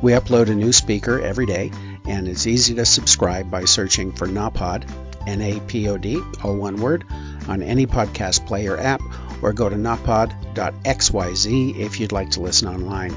[0.00, 1.72] We upload a new speaker every day,
[2.06, 4.88] and it's easy to subscribe by searching for NAPOD,
[5.26, 7.04] N-A-P-O-D, all one word,
[7.48, 9.00] on any podcast player app,
[9.42, 13.10] or go to napod.xyz if you'd like to listen online.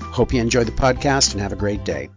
[0.00, 2.08] Hope you enjoy the podcast and have a great day.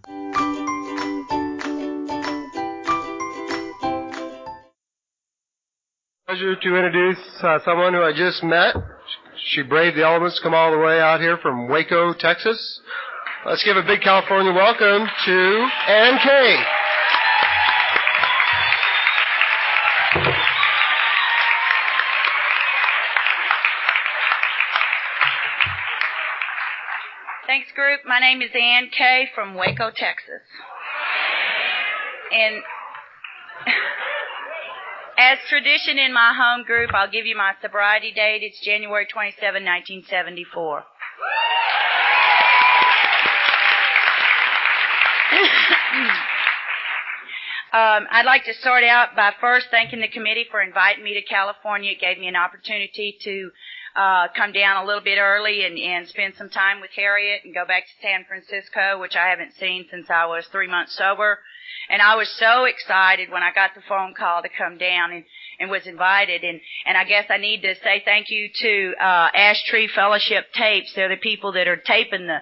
[6.27, 8.75] Pleasure to introduce uh, someone who I just met.
[9.51, 12.81] She braved the elements to come all the way out here from Waco, Texas.
[13.45, 16.55] Let's give a big California welcome to Ann Kay.
[27.47, 28.01] Thanks, group.
[28.05, 30.43] My name is Ann Kay from Waco, Texas.
[32.33, 32.61] And
[35.17, 38.43] as tradition in my home group, I'll give you my sobriety date.
[38.43, 40.83] It's January 27, 1974.
[47.71, 51.21] Um, I'd like to start out by first thanking the committee for inviting me to
[51.21, 51.91] California.
[51.91, 53.51] It gave me an opportunity to
[53.95, 57.53] uh, come down a little bit early and, and spend some time with Harriet and
[57.53, 61.37] go back to San Francisco, which I haven't seen since I was three months sober.
[61.91, 65.23] And I was so excited when I got the phone call to come down and,
[65.59, 66.43] and was invited.
[66.43, 70.45] And, and I guess I need to say thank you to uh, Ash Tree Fellowship
[70.55, 70.93] Tapes.
[70.95, 72.39] They're the people that are taping the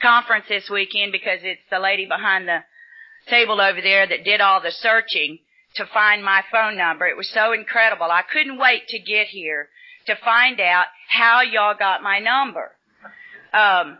[0.00, 2.58] conference this weekend because it's the lady behind the
[3.28, 5.38] table over there that did all the searching
[5.74, 7.06] to find my phone number.
[7.06, 8.06] It was so incredible.
[8.06, 9.68] I couldn't wait to get here
[10.06, 12.72] to find out how y'all got my number.
[13.52, 13.98] Um,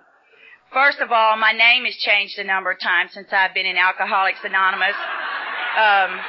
[0.72, 3.76] first of all, my name has changed a number of times since I've been in
[3.76, 4.97] Alcoholics Anonymous.
[5.76, 6.20] Um,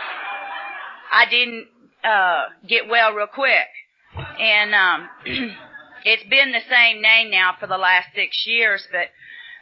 [1.11, 1.67] I didn't
[2.03, 3.67] uh, get well real quick,
[4.39, 5.09] and um,
[6.05, 9.07] it's been the same name now for the last six years, but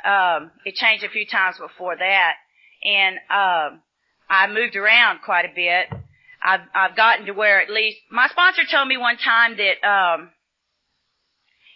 [0.05, 2.35] um, it changed a few times before that
[2.85, 3.81] and um,
[4.29, 5.87] I moved around quite a bit.
[6.43, 10.29] I've I've gotten to where at least my sponsor told me one time that um,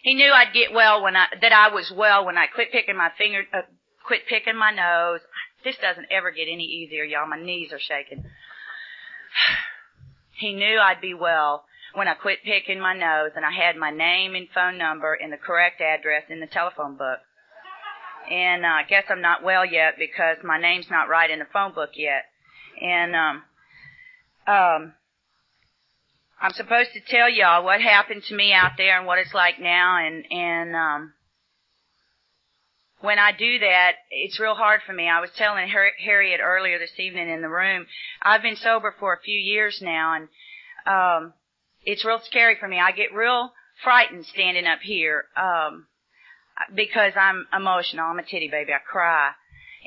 [0.02, 2.96] he knew I'd get well when I that I was well when I quit picking
[2.96, 3.62] my finger, uh,
[4.06, 5.20] quit picking my nose.
[5.64, 7.28] This doesn't ever get any easier, y'all.
[7.28, 8.24] My knees are shaking.
[10.38, 11.64] he knew I'd be well
[11.94, 15.32] when I quit picking my nose and I had my name and phone number and
[15.32, 17.18] the correct address in the telephone book
[18.30, 21.46] and uh, I guess I'm not well yet because my name's not right in the
[21.52, 22.24] phone book yet.
[22.80, 23.42] And um,
[24.46, 24.92] um,
[26.40, 29.60] I'm supposed to tell y'all what happened to me out there and what it's like
[29.60, 29.98] now.
[29.98, 31.12] And and um,
[33.00, 35.08] when I do that, it's real hard for me.
[35.08, 37.86] I was telling Harriet earlier this evening in the room.
[38.22, 40.28] I've been sober for a few years now, and
[40.86, 41.32] um,
[41.84, 42.78] it's real scary for me.
[42.78, 45.24] I get real frightened standing up here.
[45.36, 45.86] Um,
[46.74, 48.06] because I'm emotional.
[48.06, 48.72] I'm a titty baby.
[48.72, 49.30] I cry.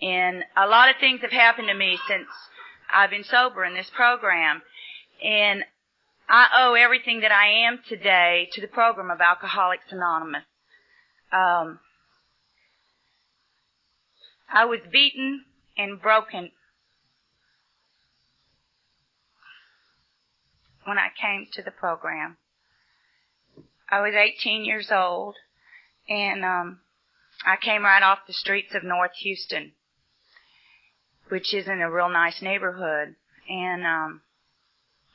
[0.01, 2.28] And a lot of things have happened to me since
[2.94, 4.61] I've been sober in this program.
[5.23, 5.63] And
[6.28, 10.44] I owe everything that I am today to the program of Alcoholics Anonymous.
[11.31, 11.79] Um,
[14.51, 15.45] I was beaten
[15.78, 16.51] and broken
[20.85, 22.38] when I came to the program.
[23.90, 25.35] I was 18 years old
[26.09, 26.80] and um,
[27.46, 29.74] I came right off the streets of North Houston,
[31.30, 33.16] which isn't a real nice neighborhood,
[33.50, 34.22] and um,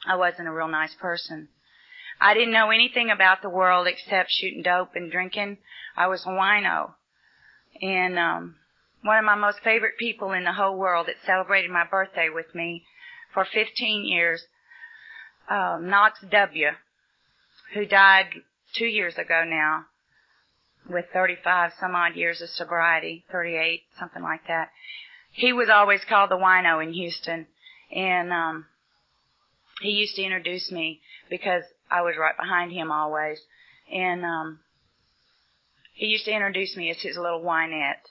[0.06, 1.48] I wasn't a real nice person.
[2.20, 5.58] I didn't know anything about the world except shooting dope and drinking.
[5.96, 6.94] I was a wino,
[7.80, 8.56] and um,
[9.02, 12.54] one of my most favorite people in the whole world that celebrated my birthday with
[12.54, 12.84] me
[13.32, 14.42] for 15 years,
[15.48, 16.68] um, Knox W.,
[17.74, 18.26] who died
[18.74, 19.84] two years ago now
[20.88, 24.70] with 35 some odd years of sobriety, 38, something like that.
[25.32, 27.46] He was always called the wino in Houston.
[27.94, 28.66] And, um,
[29.80, 31.00] he used to introduce me
[31.30, 33.38] because I was right behind him always.
[33.92, 34.60] And, um,
[35.94, 38.06] he used to introduce me as his little winette.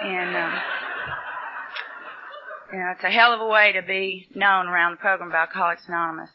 [0.00, 0.60] And, um,
[2.72, 5.34] you know, it's a hell of a way to be known around the program of
[5.34, 6.30] Alcoholics Anonymous.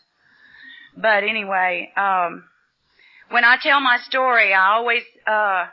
[0.96, 2.44] But anyway, um,
[3.34, 5.66] when I tell my story, I always uh,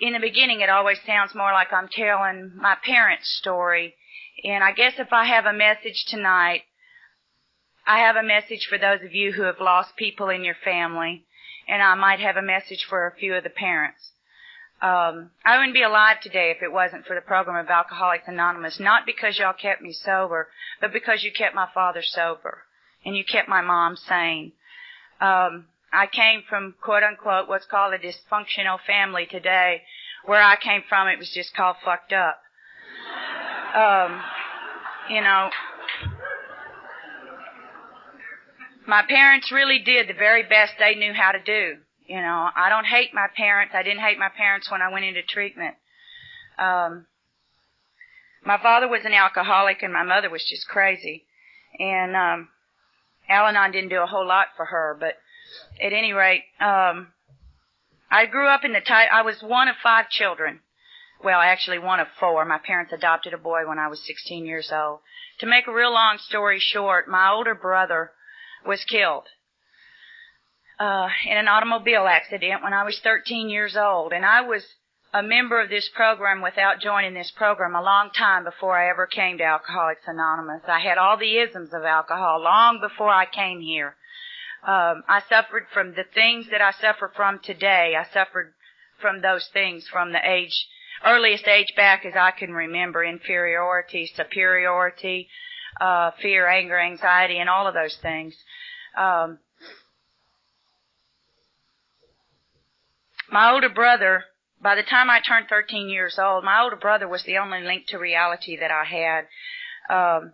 [0.00, 3.94] in the beginning, it always sounds more like I'm telling my parents' story.
[4.42, 6.62] And I guess if I have a message tonight,
[7.86, 11.26] I have a message for those of you who have lost people in your family,
[11.68, 14.12] and I might have a message for a few of the parents.
[14.80, 18.80] Um, I wouldn't be alive today if it wasn't for the program of Alcoholics Anonymous,
[18.80, 20.48] not because y'all kept me sober,
[20.80, 22.62] but because you kept my father sober,
[23.04, 24.52] and you kept my mom sane.
[25.20, 29.82] Um, I came from quote unquote what's called a dysfunctional family today.
[30.24, 32.40] Where I came from, it was just called fucked up.
[33.74, 34.20] Um,
[35.10, 35.50] you know,
[38.86, 41.76] my parents really did the very best they knew how to do.
[42.06, 43.74] You know, I don't hate my parents.
[43.74, 45.74] I didn't hate my parents when I went into treatment.
[46.58, 47.06] Um,
[48.44, 51.24] my father was an alcoholic and my mother was just crazy.
[51.78, 52.48] And, um,
[53.28, 55.14] Al-Anon didn't do a whole lot for her, but
[55.80, 57.08] at any rate, um,
[58.10, 60.60] I grew up in the tight, I was one of five children.
[61.22, 62.44] Well, actually one of four.
[62.44, 65.00] My parents adopted a boy when I was 16 years old.
[65.40, 68.12] To make a real long story short, my older brother
[68.66, 69.24] was killed
[70.78, 74.64] uh, in an automobile accident when I was 13 years old, and I was
[75.12, 79.06] a member of this program without joining this program a long time before I ever
[79.06, 80.62] came to Alcoholics Anonymous.
[80.66, 83.94] I had all the isms of alcohol long before I came here.
[84.66, 87.94] Um, I suffered from the things that I suffer from today.
[87.98, 88.54] I suffered
[88.98, 90.66] from those things from the age,
[91.04, 95.28] earliest age back as I can remember, inferiority, superiority,
[95.80, 98.34] uh, fear, anger, anxiety, and all of those things.
[98.96, 99.38] Um,
[103.30, 104.24] my older brother,
[104.62, 107.86] by the time I turned 13 years old, my older brother was the only link
[107.88, 109.26] to reality that I had.
[109.94, 110.32] Um,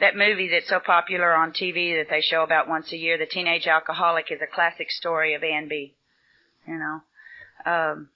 [0.00, 3.26] that movie that's so popular on TV that they show about once a year, The
[3.26, 5.94] Teenage Alcoholic, is a classic story of Ann B.
[6.66, 7.00] You know,
[7.70, 8.08] um,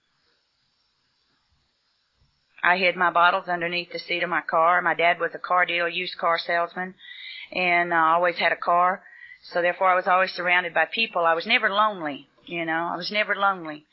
[2.62, 4.81] I hid my bottles underneath the seat of my car.
[4.81, 6.94] My dad was a car dealer, used car salesman,
[7.52, 9.02] and uh, always had a car.
[9.42, 11.26] So therefore, I was always surrounded by people.
[11.26, 12.28] I was never lonely.
[12.46, 13.84] You know, I was never lonely.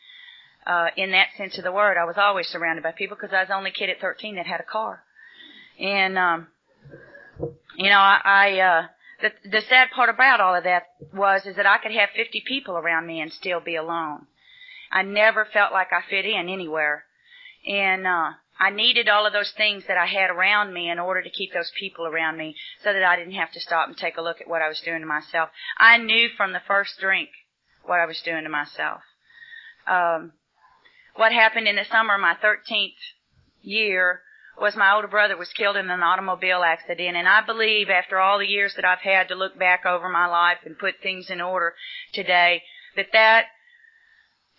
[0.66, 3.40] Uh, in that sense of the word, I was always surrounded by people because I
[3.40, 5.04] was the only kid at 13 that had a car.
[5.80, 6.48] And um,
[7.76, 8.88] you know, I, I uh,
[9.22, 10.84] the the sad part about all of that
[11.14, 14.28] was is that I could have 50 people around me and still be alone.
[14.92, 17.06] I never felt like I fit in anywhere,
[17.66, 21.22] and uh, I needed all of those things that I had around me in order
[21.22, 24.18] to keep those people around me, so that I didn't have to stop and take
[24.18, 25.50] a look at what I was doing to myself.
[25.78, 27.30] I knew from the first drink
[27.84, 29.02] what I was doing to myself.
[29.88, 30.34] Um,
[31.16, 32.94] what happened in the summer of my 13th
[33.62, 34.22] year
[34.62, 37.18] was my older brother was killed in an automobile accident.
[37.18, 40.28] And I believe after all the years that I've had to look back over my
[40.28, 41.74] life and put things in order
[42.14, 42.62] today,
[42.96, 43.46] that that,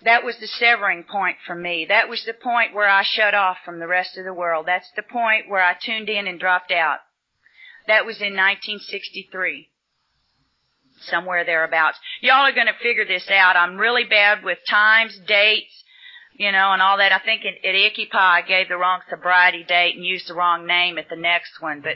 [0.05, 1.87] that was the severing point for me.
[1.89, 4.67] That was the point where I shut off from the rest of the world.
[4.67, 6.99] That's the point where I tuned in and dropped out.
[7.87, 9.69] That was in 1963
[11.01, 11.99] somewhere thereabouts.
[12.21, 13.57] Y'all are going to figure this out.
[13.57, 15.82] I'm really bad with times, dates,
[16.43, 17.13] you know, and all that.
[17.13, 20.67] I think at, at Icky I gave the wrong sobriety date and used the wrong
[20.67, 21.95] name at the next one, but,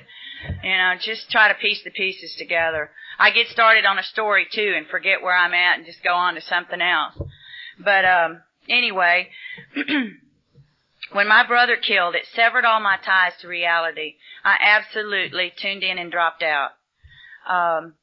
[0.62, 2.90] you know, just try to piece the pieces together.
[3.18, 6.14] I get started on a story too and forget where I'm at and just go
[6.14, 7.20] on to something else.
[7.84, 9.30] But, um, anyway,
[11.12, 14.14] when my brother killed, it severed all my ties to reality.
[14.44, 16.70] I absolutely tuned in and dropped out.
[17.50, 17.94] Um,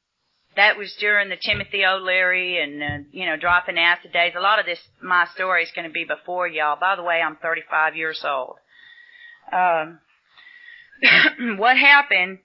[0.56, 4.34] that was during the Timothy O'Leary and uh, you know dropping acid days.
[4.38, 6.78] A lot of this my story is going to be before y'all.
[6.80, 8.56] By the way, I'm 35 years old.
[9.52, 10.00] Um,
[11.58, 12.40] what happened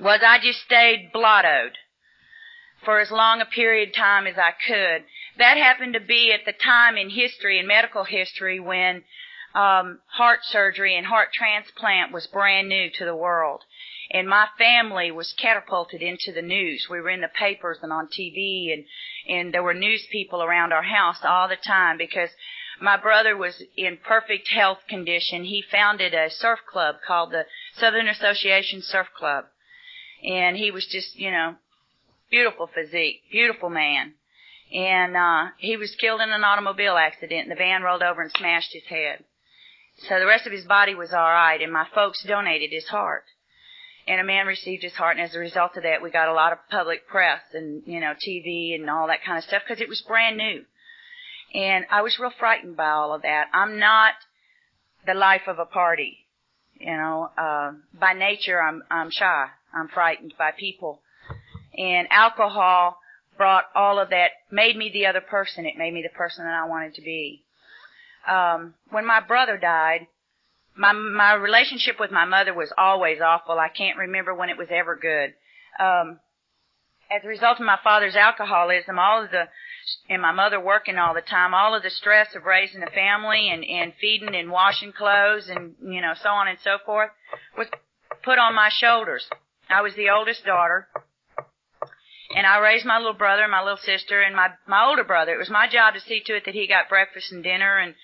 [0.00, 1.72] was I just stayed blottoed
[2.84, 5.04] for as long a period of time as I could.
[5.38, 9.04] That happened to be at the time in history, in medical history, when
[9.54, 13.62] um, heart surgery and heart transplant was brand new to the world
[14.12, 16.86] and my family was catapulted into the news.
[16.90, 18.84] We were in the papers and on TV and,
[19.26, 22.28] and there were news people around our house all the time because
[22.78, 25.44] my brother was in perfect health condition.
[25.44, 29.46] He founded a surf club called the Southern Association Surf Club.
[30.22, 31.54] And he was just, you know,
[32.30, 34.12] beautiful physique, beautiful man.
[34.74, 38.30] And, uh, he was killed in an automobile accident and the van rolled over and
[38.36, 39.24] smashed his head.
[40.08, 43.24] So the rest of his body was alright and my folks donated his heart
[44.06, 46.32] and a man received his heart, and as a result of that, we got a
[46.32, 49.80] lot of public press and you know TV and all that kind of stuff because
[49.80, 50.64] it was brand new.
[51.54, 53.48] And I was real frightened by all of that.
[53.52, 54.14] I'm not
[55.06, 56.18] the life of a party,
[56.74, 57.28] you know.
[57.36, 59.46] Uh, by nature, I'm I'm shy.
[59.74, 61.00] I'm frightened by people,
[61.76, 62.98] and alcohol
[63.36, 65.66] brought all of that, made me the other person.
[65.66, 67.44] It made me the person that I wanted to be.
[68.28, 70.06] Um, when my brother died,
[70.76, 73.58] my my relationship with my mother was always awful.
[73.58, 75.34] I can't remember when it was ever good.
[75.78, 76.20] Um,
[77.10, 79.48] as a result of my father's alcoholism, all of the
[80.08, 83.50] and my mother working all the time, all of the stress of raising a family
[83.50, 87.10] and and feeding and washing clothes and you know so on and so forth
[87.56, 87.68] was
[88.22, 89.28] put on my shoulders.
[89.68, 90.88] I was the oldest daughter.
[92.34, 95.34] And I raised my little brother and my little sister and my my older brother.
[95.34, 97.94] It was my job to see to it that he got breakfast and dinner and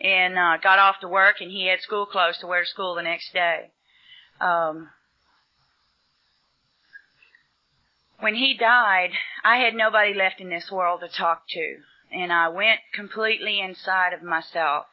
[0.00, 2.94] and uh, got off to work, and he had school clothes to wear to school
[2.94, 3.70] the next day.
[4.40, 4.90] Um,
[8.20, 9.10] when he died,
[9.44, 11.76] I had nobody left in this world to talk to,
[12.12, 14.86] and I went completely inside of myself.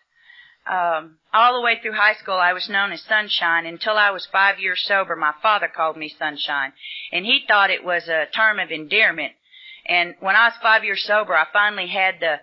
[0.65, 3.65] Um, all the way through high school, I was known as Sunshine.
[3.65, 6.71] Until I was five years sober, my father called me Sunshine,
[7.11, 9.33] and he thought it was a term of endearment.
[9.85, 12.39] And when I was five years sober, I finally had the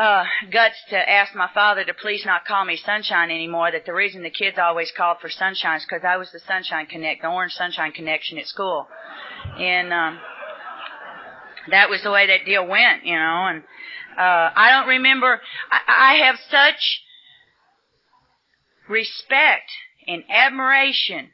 [0.00, 3.70] uh, guts to ask my father to please not call me Sunshine anymore.
[3.70, 6.86] That the reason the kids always called for Sunshine is because I was the Sunshine
[6.86, 8.88] Connect, the Orange Sunshine Connection at school,
[9.58, 10.18] and um,
[11.70, 13.46] that was the way that deal went, you know.
[13.50, 13.62] And
[14.16, 15.38] uh, I don't remember.
[15.70, 17.02] I, I have such
[18.88, 19.70] respect
[20.06, 21.28] and admiration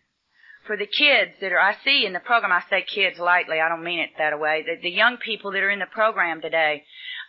[0.66, 2.50] for the kids that are I see in the program.
[2.50, 3.60] I say kids lightly.
[3.60, 4.64] I don't mean it that way.
[4.66, 6.82] The, the young people that are in the program today.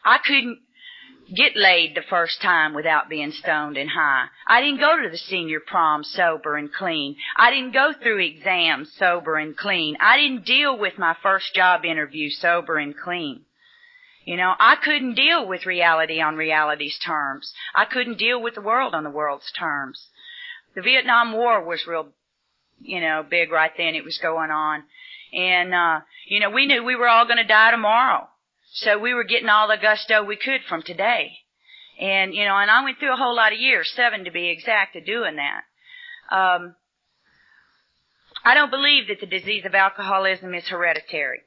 [0.04, 0.60] I couldn't
[1.36, 4.26] get laid the first time without being stoned and high.
[4.48, 7.16] I didn't go to the senior prom sober and clean.
[7.36, 9.98] I didn't go through exams sober and clean.
[10.00, 13.42] I didn't deal with my first job interview sober and clean.
[14.24, 17.54] You know, I couldn't deal with reality on reality's terms.
[17.74, 20.06] I couldn't deal with the world on the world's terms.
[20.76, 22.10] The Vietnam War was real,
[22.82, 23.96] you know, big right then.
[23.96, 24.84] It was going on.
[25.34, 28.28] And, uh, you know, we knew we were all going to die tomorrow.
[28.72, 31.32] So we were getting all the gusto we could from today.
[32.00, 34.50] And, you know, and I went through a whole lot of years, seven to be
[34.50, 35.62] exact, of doing that.
[36.36, 36.76] Um,
[38.46, 41.42] I don't believe that the disease of alcoholism is hereditary.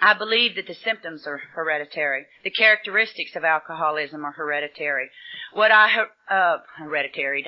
[0.00, 2.26] I believe that the symptoms are hereditary.
[2.42, 5.08] The characteristics of alcoholism are hereditary.
[5.52, 7.46] What I, uh, hereditary,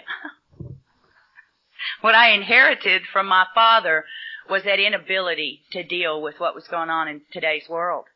[2.00, 4.04] what I inherited from my father
[4.48, 8.06] was that inability to deal with what was going on in today's world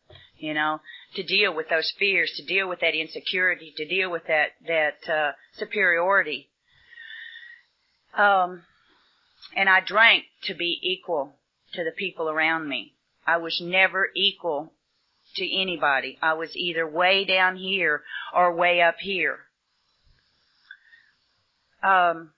[0.40, 0.80] you know,
[1.14, 5.12] to deal with those fears, to deal with that insecurity, to deal with that that
[5.12, 6.48] uh, superiority.
[8.16, 8.62] Um,
[9.56, 11.34] and I drank to be equal
[11.74, 12.94] to the people around me.
[13.26, 14.72] I was never equal
[15.36, 16.18] to anybody.
[16.20, 18.02] I was either way down here
[18.34, 19.38] or way up here.
[21.82, 22.32] Um,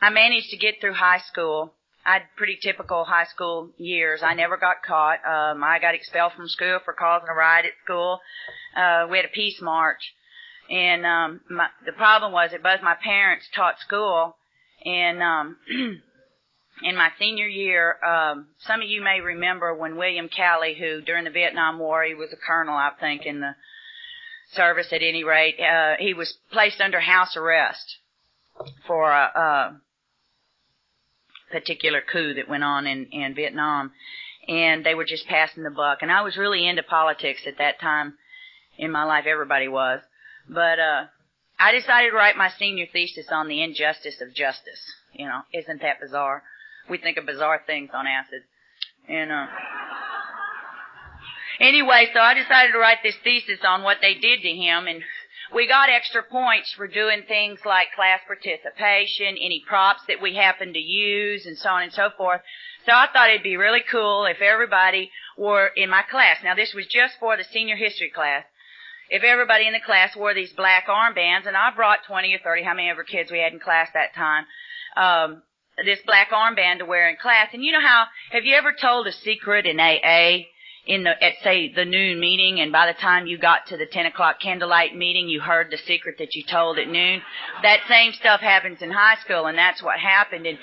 [0.00, 1.74] I managed to get through high school
[2.08, 4.22] I had pretty typical high school years.
[4.22, 5.18] I never got caught.
[5.26, 8.20] Um, I got expelled from school for causing a riot at school.
[8.74, 10.14] Uh, we had a peace march,
[10.70, 14.36] and um, my, the problem was that both my parents taught school,
[14.86, 15.56] and um,
[16.82, 21.24] in my senior year, um, some of you may remember when William Calley, who during
[21.24, 23.54] the Vietnam War, he was a colonel, I think, in the
[24.54, 27.98] service at any rate, uh, he was placed under house arrest
[28.86, 29.78] for a.
[31.50, 33.92] Particular coup that went on in, in Vietnam.
[34.48, 35.98] And they were just passing the buck.
[36.02, 38.14] And I was really into politics at that time
[38.78, 39.24] in my life.
[39.26, 40.00] Everybody was.
[40.48, 41.04] But, uh,
[41.58, 44.80] I decided to write my senior thesis on the injustice of justice.
[45.12, 46.42] You know, isn't that bizarre?
[46.88, 48.42] We think of bizarre things on acid.
[49.08, 49.46] And, uh,
[51.60, 55.02] anyway, so I decided to write this thesis on what they did to him and
[55.54, 60.74] we got extra points for doing things like class participation, any props that we happened
[60.74, 62.40] to use, and so on and so forth.
[62.86, 66.38] So I thought it'd be really cool if everybody were in my class.
[66.42, 68.44] Now this was just for the senior history class.
[69.10, 72.62] If everybody in the class wore these black armbands, and I brought 20 or 30,
[72.62, 74.44] how many ever kids we had in class that time,
[74.96, 75.42] um,
[75.84, 77.48] this black armband to wear in class.
[77.52, 80.44] And you know how, have you ever told a secret in AA?
[80.88, 83.84] In the at say the noon meeting and by the time you got to the
[83.84, 87.20] 10 o'clock candlelight meeting you heard the secret that you told at noon
[87.62, 90.46] that same stuff happens in high school and that's what happened.
[90.46, 90.58] And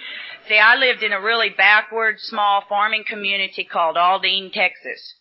[0.50, 5.14] see i lived in a really backward small farming community called aldine texas.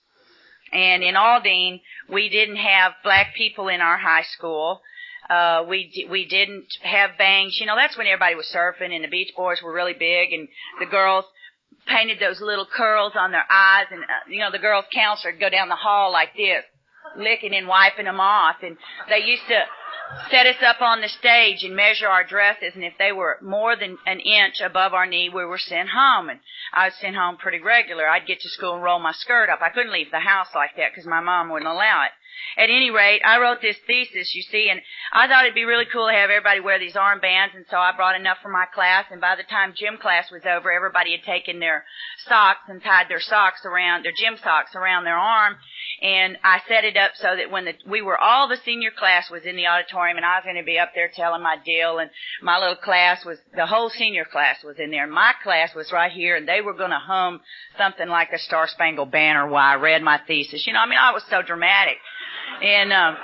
[0.72, 4.80] And in aldine we didn't have black people in our high school.
[5.28, 7.58] Uh, we we didn't have bangs.
[7.58, 10.48] You know, that's when everybody was surfing and the beach boys were really big and
[10.80, 11.24] the girls
[11.86, 15.40] painted those little curls on their eyes, and uh, you know the girls' counselor would
[15.40, 16.64] go down the hall like this,
[17.16, 18.76] licking and wiping them off, and
[19.08, 19.60] they used to
[20.30, 23.76] set us up on the stage and measure our dresses, and if they were more
[23.76, 26.40] than an inch above our knee, we were sent home, and
[26.72, 28.08] I was sent home pretty regular.
[28.08, 29.60] I'd get to school and roll my skirt up.
[29.62, 32.12] I couldn't leave the house like that because my mom wouldn't allow it.
[32.56, 34.80] At any rate, I wrote this thesis, you see, and
[35.12, 37.92] I thought it'd be really cool to have everybody wear these armbands, and so I
[37.96, 41.24] brought enough for my class, and by the time gym class was over, everybody had
[41.24, 41.84] taken their
[42.26, 45.56] socks and tied their socks around, their gym socks around their arm,
[46.02, 49.30] and I set it up so that when the, we were all the senior class
[49.30, 51.98] was in the auditorium, and I was going to be up there telling my deal,
[51.98, 52.10] and
[52.42, 55.92] my little class was, the whole senior class was in there, and my class was
[55.92, 57.40] right here, and they were going to hum
[57.78, 60.66] something like a Star Spangled Banner while I read my thesis.
[60.66, 61.96] You know, I mean, I was so dramatic.
[62.62, 63.16] And um,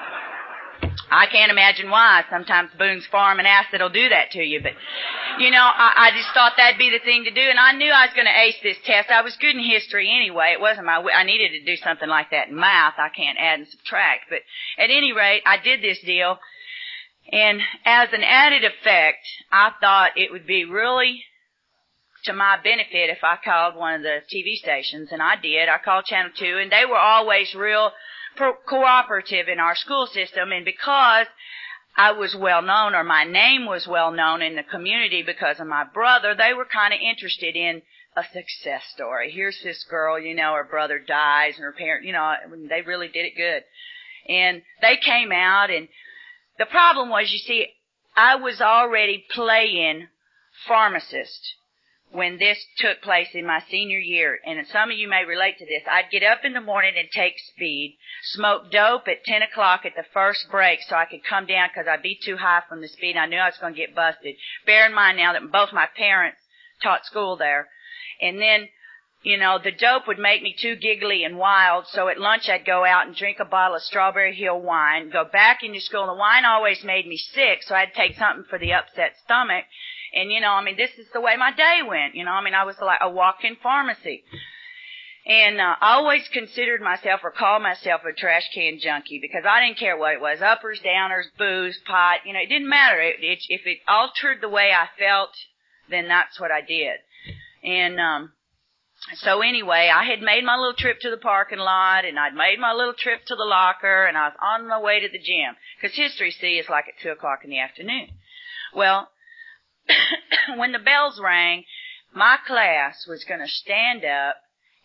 [1.10, 2.24] I can't imagine why.
[2.30, 4.60] Sometimes Boone's Farm and acid will do that to you.
[4.62, 4.72] But,
[5.38, 7.40] you know, I, I just thought that'd be the thing to do.
[7.40, 9.10] And I knew I was going to ace this test.
[9.10, 10.52] I was good in history anyway.
[10.52, 12.94] It wasn't my, I needed to do something like that in math.
[12.98, 14.30] I can't add and subtract.
[14.30, 14.40] But
[14.78, 16.38] at any rate, I did this deal.
[17.32, 21.22] And as an added effect, I thought it would be really
[22.24, 25.68] to my benefit if I called one of the TV stations, and I did.
[25.68, 27.92] I called Channel 2, and they were always real
[28.40, 31.26] pro- cooperative in our school system, and because
[31.97, 35.66] I was well known, or my name was well known in the community because of
[35.66, 37.82] my brother, they were kind of interested in
[38.16, 39.30] a success story.
[39.30, 42.35] Here's this girl, you know, her brother dies and her parent, you know,
[42.68, 43.62] they really did it good.
[44.32, 45.88] And they came out and
[46.59, 47.66] the problem was, you see,
[48.16, 50.09] I was already playing
[50.66, 51.54] pharmacist
[52.12, 55.64] when this took place in my senior year, and some of you may relate to
[55.64, 57.96] this, I'd get up in the morning and take speed,
[58.34, 61.86] smoke dope at 10 o'clock at the first break so I could come down because
[61.88, 63.16] I'd be too high from the speed.
[63.16, 64.34] I knew I was going to get busted.
[64.66, 66.38] Bear in mind now that both my parents
[66.82, 67.68] taught school there.
[68.20, 68.68] And then,
[69.22, 72.66] you know, the dope would make me too giggly and wild, so at lunch I'd
[72.66, 76.14] go out and drink a bottle of Strawberry Hill wine, go back into school, the
[76.14, 79.64] wine always made me sick, so I'd take something for the upset stomach,
[80.14, 82.14] and you know, I mean, this is the way my day went.
[82.14, 84.24] You know, I mean, I was like a walk-in pharmacy.
[85.26, 89.60] And uh, I always considered myself or called myself a trash can junkie because I
[89.60, 92.20] didn't care what it was, uppers, downers, booze, pot.
[92.24, 93.00] You know, it didn't matter.
[93.00, 95.30] It, it, if it altered the way I felt,
[95.90, 96.96] then that's what I did.
[97.62, 98.32] And um,
[99.16, 102.58] so anyway, I had made my little trip to the parking lot, and I'd made
[102.58, 105.54] my little trip to the locker, and I was on my way to the gym
[105.80, 108.08] because history C is like at two o'clock in the afternoon.
[108.75, 109.08] Well,
[110.56, 111.64] when the bells rang,
[112.14, 114.36] my class was going to stand up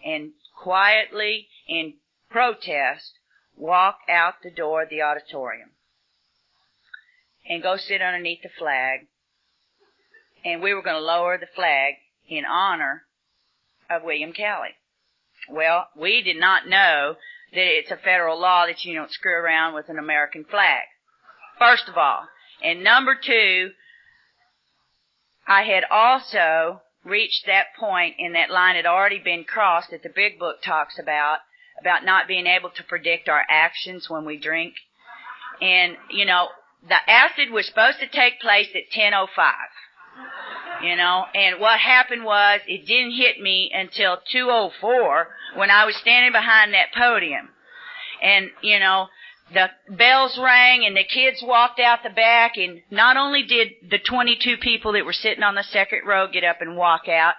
[0.03, 1.95] and quietly, in
[2.29, 3.19] protest,
[3.55, 5.69] walk out the door of the auditorium
[7.47, 9.01] and go sit underneath the flag.
[10.43, 11.95] And we were going to lower the flag
[12.27, 13.03] in honor
[13.89, 14.75] of William Calley.
[15.49, 17.15] Well, we did not know
[17.51, 20.83] that it's a federal law that you don't screw around with an American flag.
[21.57, 22.27] First of all.
[22.63, 23.71] And number two,
[25.47, 30.09] I had also reached that point in that line had already been crossed that the
[30.09, 31.39] big book talks about,
[31.79, 34.73] about not being able to predict our actions when we drink.
[35.61, 36.49] And, you know,
[36.87, 39.27] the acid was supposed to take place at 10.05.
[40.81, 45.95] You know, and what happened was it didn't hit me until 2.04 when I was
[45.95, 47.49] standing behind that podium.
[48.21, 49.07] And, you know,
[49.53, 53.99] the bells rang and the kids walked out the back and not only did the
[53.99, 57.35] 22 people that were sitting on the second row get up and walk out,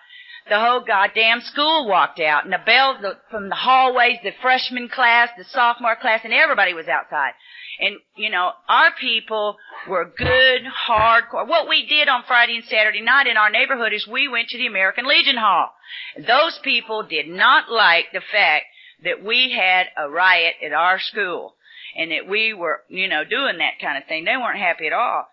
[0.48, 4.88] the whole goddamn school walked out and the bells the, from the hallways, the freshman
[4.88, 7.32] class, the sophomore class, and everybody was outside.
[7.80, 9.56] And, you know, our people
[9.88, 11.46] were good, hardcore.
[11.46, 14.58] What we did on Friday and Saturday night in our neighborhood is we went to
[14.58, 15.72] the American Legion Hall.
[16.16, 18.66] Those people did not like the fact
[19.02, 21.56] that we had a riot at our school
[21.96, 24.24] and that we were, you know, doing that kind of thing.
[24.24, 25.26] They weren't happy at all.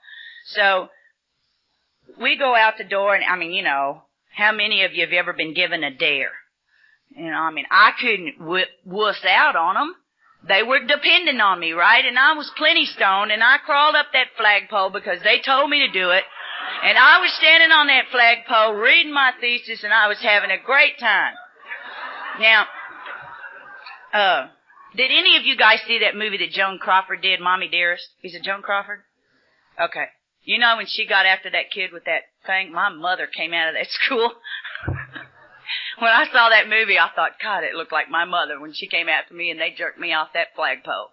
[0.47, 0.89] So
[2.19, 4.03] we go out the door and I mean, you know,
[4.35, 6.31] how many of you have ever been given a dare?
[7.15, 8.35] You know, I mean, I couldn't
[8.85, 9.95] wuss out on them.
[10.47, 12.03] They were depending on me, right?
[12.03, 15.85] And I was plenty stoned and I crawled up that flagpole because they told me
[15.85, 16.23] to do it.
[16.83, 20.61] And I was standing on that flagpole reading my thesis and I was having a
[20.61, 21.33] great time.
[22.39, 22.65] Now,
[24.13, 24.47] uh,
[24.95, 28.07] did any of you guys see that movie that Joan Crawford did, Mommy Dearest?
[28.23, 29.01] Is it Joan Crawford?
[29.79, 30.05] Okay.
[30.43, 32.71] You know when she got after that kid with that thing?
[32.71, 34.31] My mother came out of that school.
[35.99, 38.87] when I saw that movie, I thought, God, it looked like my mother when she
[38.87, 41.09] came after me and they jerked me off that flagpole.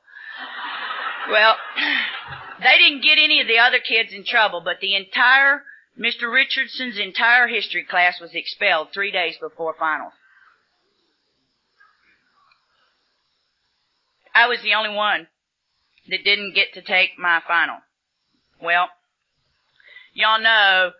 [1.31, 1.57] well,
[2.61, 5.63] they didn't get any of the other kids in trouble, but the entire,
[5.99, 6.31] Mr.
[6.31, 10.13] Richardson's entire history class was expelled three days before finals.
[14.41, 15.27] I was the only one
[16.09, 17.77] that didn't get to take my final.
[18.63, 18.89] Well,
[20.15, 20.93] y'all know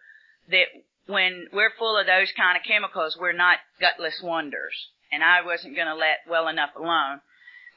[0.51, 0.67] that
[1.07, 4.75] when we're full of those kind of chemicals, we're not gutless wonders.
[5.11, 7.21] And I wasn't going to let well enough alone.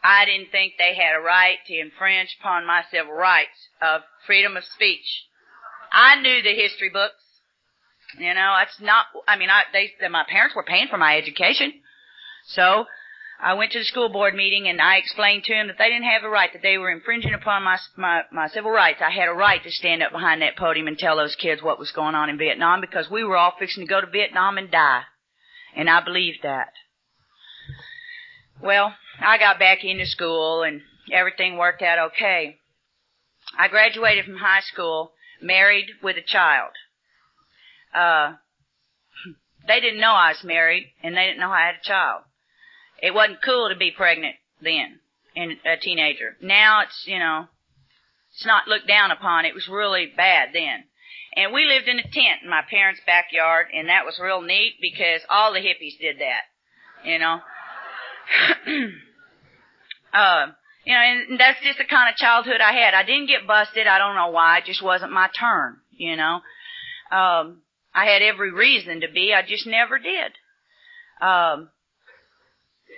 [0.03, 4.57] I didn't think they had a right to infringe upon my civil rights of freedom
[4.57, 5.23] of speech.
[5.93, 7.23] I knew the history books.
[8.19, 11.73] You know, that's not, I mean, I, they, my parents were paying for my education.
[12.47, 12.85] So,
[13.43, 16.05] I went to the school board meeting and I explained to them that they didn't
[16.05, 19.01] have a right, that they were infringing upon my, my, my civil rights.
[19.01, 21.77] I had a right to stand up behind that podium and tell those kids what
[21.77, 24.71] was going on in Vietnam because we were all fixing to go to Vietnam and
[24.71, 25.01] die.
[25.75, 26.69] And I believed that.
[28.61, 32.59] Well, I got back into school and everything worked out okay.
[33.59, 36.71] I graduated from high school, married with a child.
[37.93, 38.35] Uh,
[39.67, 42.23] they didn't know I was married and they didn't know I had a child.
[43.03, 45.01] It wasn't cool to be pregnant then,
[45.35, 46.37] and a teenager.
[46.41, 47.47] Now it's, you know,
[48.31, 49.43] it's not looked down upon.
[49.43, 50.85] It was really bad then.
[51.35, 54.75] And we lived in a tent in my parents' backyard, and that was real neat
[54.81, 56.43] because all the hippies did that,
[57.03, 57.39] you know.
[60.13, 60.45] uh,
[60.85, 62.93] you know, and that's just the kind of childhood I had.
[62.93, 63.85] I didn't get busted.
[63.85, 64.59] I don't know why.
[64.59, 66.39] It just wasn't my turn, you know.
[67.11, 67.63] Um,
[67.93, 69.33] I had every reason to be.
[69.33, 70.31] I just never did.
[71.21, 71.69] Um,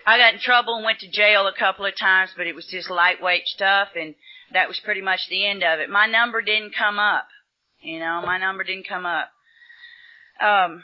[0.05, 2.67] I got in trouble and went to jail a couple of times, but it was
[2.67, 4.13] just lightweight stuff, and
[4.53, 5.89] that was pretty much the end of it.
[5.89, 7.27] My number didn't come up.
[7.81, 9.29] You know, my number didn't come up.
[10.41, 10.83] Um,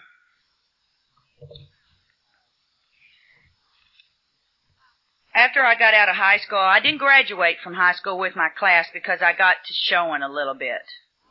[5.36, 8.50] after I got out of high school, I didn't graduate from high school with my
[8.50, 10.82] class because I got to showing a little bit.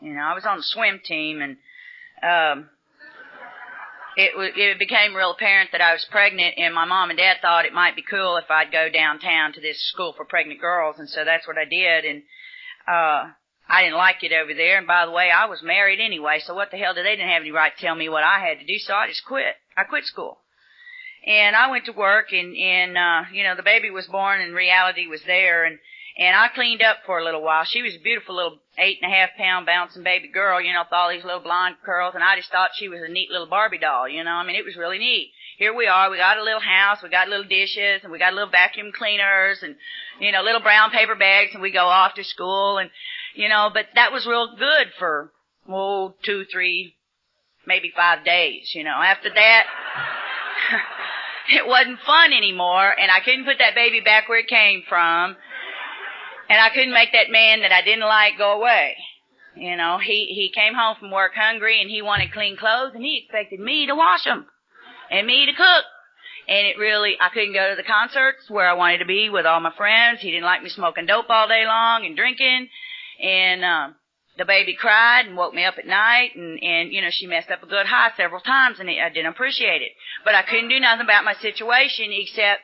[0.01, 1.57] You know, I was on the swim team and,
[2.23, 2.71] um,
[4.21, 7.65] it, it became real apparent that I was pregnant and my mom and dad thought
[7.65, 11.09] it might be cool if I'd go downtown to this school for pregnant girls and
[11.09, 12.23] so that's what I did and,
[12.87, 13.31] uh,
[13.73, 16.55] I didn't like it over there and by the way I was married anyway so
[16.55, 18.59] what the hell did they didn't have any right to tell me what I had
[18.59, 19.55] to do so I just quit.
[19.77, 20.39] I quit school.
[21.27, 24.55] And I went to work and, and, uh, you know, the baby was born and
[24.55, 25.79] reality was there and,
[26.19, 27.65] and I cleaned up for a little while.
[27.65, 30.83] She was a beautiful little eight and a half pound bouncing baby girl, you know,
[30.83, 33.47] with all these little blonde curls and I just thought she was a neat little
[33.47, 35.31] Barbie doll, you know, I mean, it was really neat.
[35.59, 38.33] Here we are, we got a little house, we got little dishes and we got
[38.33, 39.77] little vacuum cleaners and,
[40.19, 42.91] you know, little brown paper bags and we go off to school and,
[43.35, 45.31] you know, but that was real good for,
[45.69, 46.95] oh, two, three,
[47.67, 48.91] maybe five days, you know.
[48.91, 49.67] After that,
[51.53, 55.37] it wasn't fun anymore and I couldn't put that baby back where it came from.
[56.51, 58.97] And I couldn't make that man that I didn't like go away.
[59.55, 63.05] You know, he, he came home from work hungry and he wanted clean clothes and
[63.05, 64.47] he expected me to wash them
[65.13, 65.85] and me to cook.
[66.49, 69.47] And it really, I couldn't go to the concerts where I wanted to be with
[69.47, 70.21] all my friends.
[70.21, 72.69] He didn't like me smoking dope all day long and drinking.
[73.23, 73.95] And, um,
[74.37, 77.51] the baby cried and woke me up at night and, and, you know, she messed
[77.51, 79.93] up a good high several times and I didn't appreciate it.
[80.25, 82.63] But I couldn't do nothing about my situation except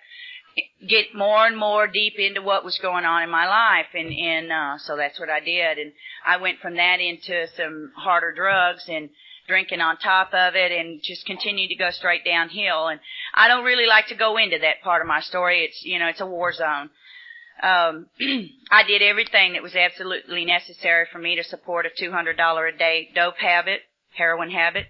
[0.87, 4.53] get more and more deep into what was going on in my life and, and,
[4.53, 5.79] uh, so that's what I did.
[5.79, 5.92] And
[6.27, 9.11] I went from that into some harder drugs and,
[9.47, 13.01] drinking on top of it and just continued to go straight downhill and
[13.35, 15.64] I don't really like to go into that part of my story.
[15.64, 16.90] It's you know, it's a war zone.
[17.62, 18.07] Um,
[18.71, 23.09] I did everything that was absolutely necessary for me to support a $200 a day
[23.14, 23.81] dope habit,
[24.14, 24.87] heroin habit,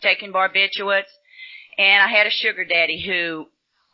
[0.00, 1.12] taking barbiturates,
[1.76, 3.46] and I had a sugar daddy who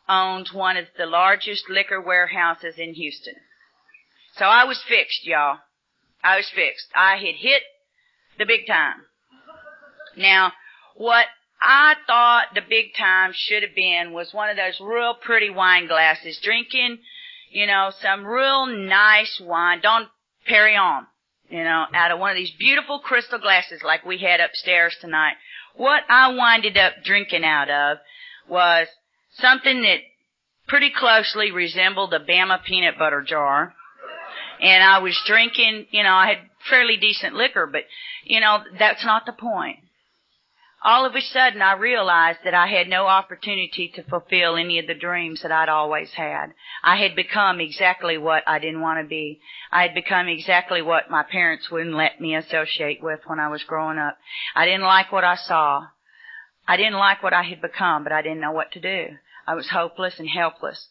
[0.08, 3.34] owned one of the largest liquor warehouses in Houston.
[4.36, 5.58] So I was fixed, y'all.
[6.22, 6.88] I was fixed.
[6.96, 7.62] I had hit
[8.38, 9.02] the big time.
[10.16, 10.52] Now,
[10.96, 11.26] what
[11.62, 15.86] I thought the big time should have been was one of those real pretty wine
[15.86, 16.98] glasses, drinking
[17.54, 20.08] you know, some real nice wine, Dom
[20.48, 21.06] Perignon,
[21.48, 25.34] you know, out of one of these beautiful crystal glasses like we had upstairs tonight.
[25.76, 27.98] What I winded up drinking out of
[28.48, 28.88] was
[29.38, 29.98] something that
[30.68, 33.74] pretty closely resembled a Bama peanut butter jar.
[34.60, 36.38] And I was drinking, you know, I had
[36.70, 37.82] fairly decent liquor, but,
[38.24, 39.78] you know, that's not the point
[40.84, 44.86] all of a sudden I realized that I had no opportunity to fulfill any of
[44.86, 46.48] the dreams that I'd always had.
[46.82, 49.40] I had become exactly what I didn't want to be.
[49.72, 53.64] I had become exactly what my parents wouldn't let me associate with when I was
[53.64, 54.18] growing up.
[54.54, 55.86] I didn't like what I saw.
[56.66, 59.16] I didn't like what I had become, but I didn't know what to do.
[59.46, 60.88] I was hopeless and helpless.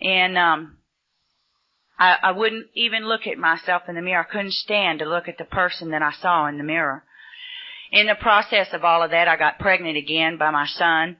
[0.00, 0.78] And, um,
[1.98, 4.26] I, I wouldn't even look at myself in the mirror.
[4.28, 7.04] I couldn't stand to look at the person that I saw in the mirror.
[7.92, 11.16] In the process of all of that, I got pregnant again by my son.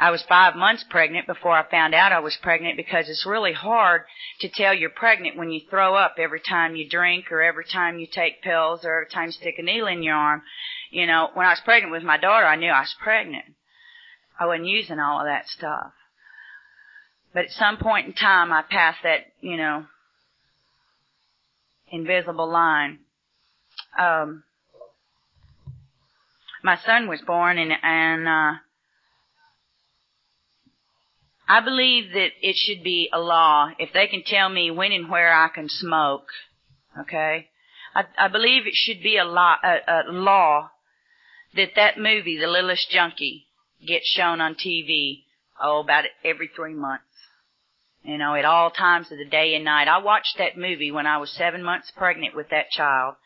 [0.00, 3.52] I was five months pregnant before I found out I was pregnant because it's really
[3.52, 4.02] hard
[4.40, 7.98] to tell you're pregnant when you throw up every time you drink or every time
[7.98, 10.42] you take pills or every time you stick a needle in your arm.
[10.90, 13.44] You know, when I was pregnant with my daughter, I knew I was pregnant.
[14.38, 15.92] I wasn't using all of that stuff.
[17.34, 19.84] But at some point in time, I passed that, you know,
[21.90, 23.00] invisible line.
[23.98, 24.44] Um,
[26.62, 28.58] my son was born and, and, uh,
[31.50, 35.10] I believe that it should be a law if they can tell me when and
[35.10, 36.26] where I can smoke.
[37.00, 37.48] Okay,
[37.94, 40.70] I, I believe it should be a law, a, a law
[41.56, 43.46] that that movie, The Littlest Junkie,
[43.86, 45.24] gets shown on TV.
[45.60, 47.04] Oh, about every three months.
[48.02, 49.88] You know, at all times of the day and night.
[49.88, 53.16] I watched that movie when I was seven months pregnant with that child.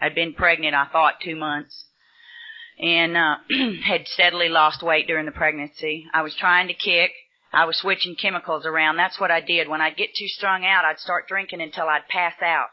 [0.00, 1.86] I'd been pregnant, I thought, two months.
[2.78, 3.36] And, uh,
[3.84, 6.06] had steadily lost weight during the pregnancy.
[6.12, 7.10] I was trying to kick.
[7.52, 8.96] I was switching chemicals around.
[8.96, 9.68] That's what I did.
[9.68, 12.70] When I'd get too strung out, I'd start drinking until I'd pass out.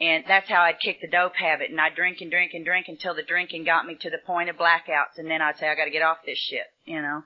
[0.00, 1.70] And that's how I'd kick the dope habit.
[1.70, 4.48] And I'd drink and drink and drink until the drinking got me to the point
[4.48, 5.18] of blackouts.
[5.18, 7.22] And then I'd say, I gotta get off this shit, you know.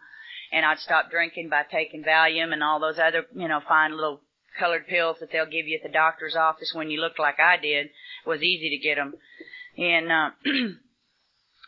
[0.53, 4.23] And I'd stop drinking by taking Valium and all those other, you know, fine little
[4.59, 7.57] colored pills that they'll give you at the doctor's office when you look like I
[7.57, 7.87] did.
[7.87, 9.15] It was easy to get them.
[9.77, 10.31] And, uh,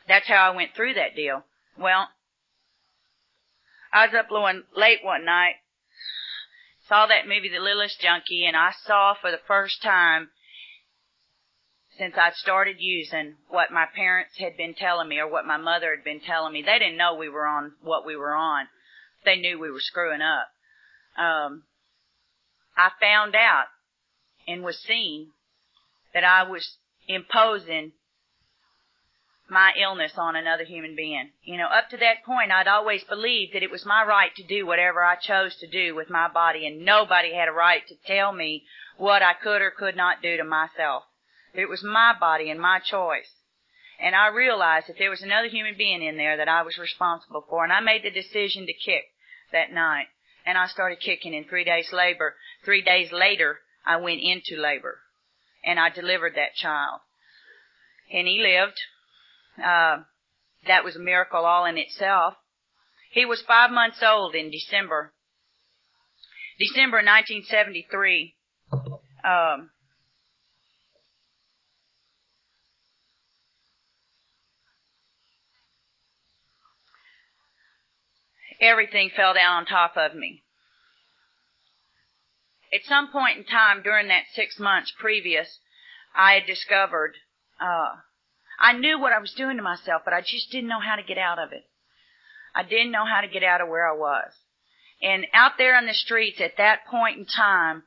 [0.09, 1.45] that's how I went through that deal.
[1.79, 2.09] Well,
[3.93, 4.31] I was up
[4.77, 5.55] late one night,
[6.89, 10.31] saw that movie, The Littlest Junkie, and I saw for the first time
[11.99, 15.95] since I started using what my parents had been telling me or what my mother
[15.95, 16.63] had been telling me.
[16.63, 18.67] They didn't know we were on what we were on.
[19.25, 20.49] They knew we were screwing up.
[21.17, 21.63] Um,
[22.77, 23.67] I found out
[24.47, 25.29] and was seen
[26.13, 26.77] that I was
[27.07, 27.93] imposing
[29.49, 31.31] my illness on another human being.
[31.45, 34.43] You know, up to that point, I'd always believed that it was my right to
[34.43, 37.95] do whatever I chose to do with my body, and nobody had a right to
[38.07, 38.65] tell me
[38.97, 41.05] what I could or could not do to myself.
[41.55, 43.31] It was my body and my choice.
[44.01, 47.45] And I realized that there was another human being in there that I was responsible
[47.49, 49.05] for, and I made the decision to kick
[49.53, 50.07] that night.
[50.45, 52.35] And I started kicking in three days labor.
[52.65, 55.01] Three days later, I went into labor,
[55.65, 57.01] and I delivered that child.
[58.13, 58.79] And he lived
[59.63, 59.99] uh,
[60.67, 62.35] that was a miracle all in itself.
[63.11, 65.13] He was five months old in December.
[66.59, 68.35] December 1973.
[69.25, 69.71] Um,
[78.65, 80.43] everything fell down on top of me.
[82.73, 85.59] At some point in time during that six months previous,
[86.17, 87.15] I had discovered
[87.61, 87.97] uh,
[88.59, 91.03] I knew what I was doing to myself, but I just didn't know how to
[91.03, 91.65] get out of it.
[92.55, 94.33] I didn't know how to get out of where I was.
[95.03, 97.83] And out there on the streets at that point in time,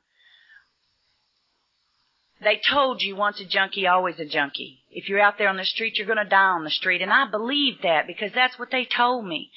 [2.42, 4.82] they told you once a junkie, always a junkie.
[4.92, 7.02] If you're out there on the street, you're going to die on the street.
[7.02, 9.50] And I believed that because that's what they told me.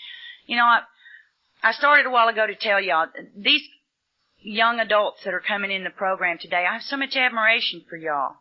[0.47, 0.81] You know, I,
[1.63, 3.63] I started a while ago to tell y'all, these
[4.39, 7.97] young adults that are coming in the program today, I have so much admiration for
[7.97, 8.37] y'all.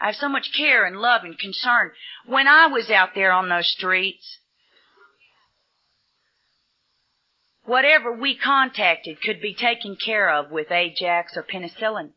[0.00, 1.90] I have so much care and love and concern.
[2.26, 4.38] When I was out there on those streets,
[7.64, 12.10] whatever we contacted could be taken care of with Ajax or penicillin.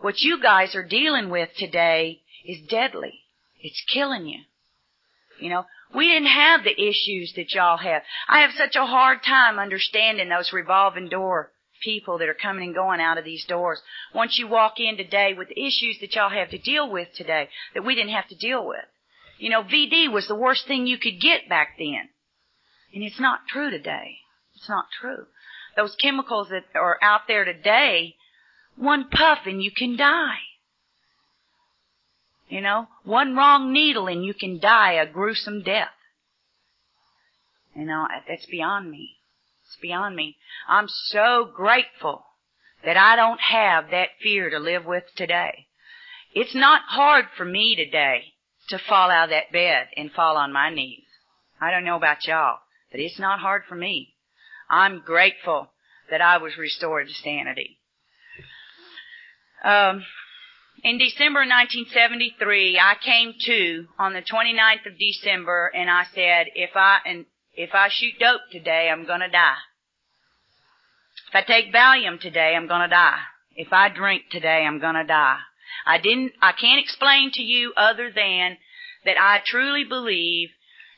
[0.00, 3.20] What you guys are dealing with today is deadly.
[3.60, 4.40] It's killing you.
[5.40, 8.02] You know, we didn't have the issues that y'all have.
[8.28, 11.50] I have such a hard time understanding those revolving door
[11.82, 13.80] people that are coming and going out of these doors.
[14.14, 17.48] Once you walk in today with the issues that y'all have to deal with today
[17.74, 18.84] that we didn't have to deal with.
[19.38, 22.10] You know, VD was the worst thing you could get back then.
[22.94, 24.18] And it's not true today.
[24.54, 25.26] It's not true.
[25.76, 28.16] Those chemicals that are out there today,
[28.76, 30.38] one puff and you can die.
[32.50, 35.88] You know, one wrong needle and you can die a gruesome death.
[37.76, 39.18] You know, that's beyond me
[39.64, 40.36] It's beyond me.
[40.68, 42.24] I'm so grateful
[42.84, 45.68] that I don't have that fear to live with today.
[46.34, 48.34] It's not hard for me today
[48.70, 51.04] to fall out of that bed and fall on my knees.
[51.60, 52.58] I don't know about y'all,
[52.90, 54.14] but it's not hard for me.
[54.68, 55.70] I'm grateful
[56.10, 57.78] that I was restored to sanity.
[59.62, 60.04] Um,
[60.82, 66.70] in December 1973, I came to on the 29th of December and I said, if
[66.74, 69.60] I, and if I shoot dope today, I'm gonna die.
[71.28, 73.18] If I take Valium today, I'm gonna die.
[73.54, 75.38] If I drink today, I'm gonna die.
[75.86, 78.56] I didn't, I can't explain to you other than
[79.04, 80.48] that I truly believe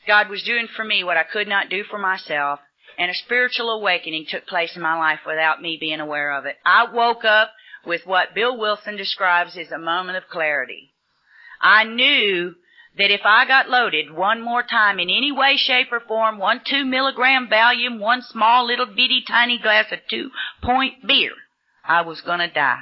[0.07, 2.59] God was doing for me what I could not do for myself,
[2.97, 6.55] and a spiritual awakening took place in my life without me being aware of it.
[6.65, 7.51] I woke up
[7.85, 10.91] with what Bill Wilson describes as a moment of clarity.
[11.61, 12.55] I knew
[12.97, 16.61] that if I got loaded one more time in any way, shape, or form, one
[16.65, 20.29] two milligram Valium, one small little bitty tiny glass of two
[20.61, 21.31] point beer,
[21.83, 22.81] I was gonna die.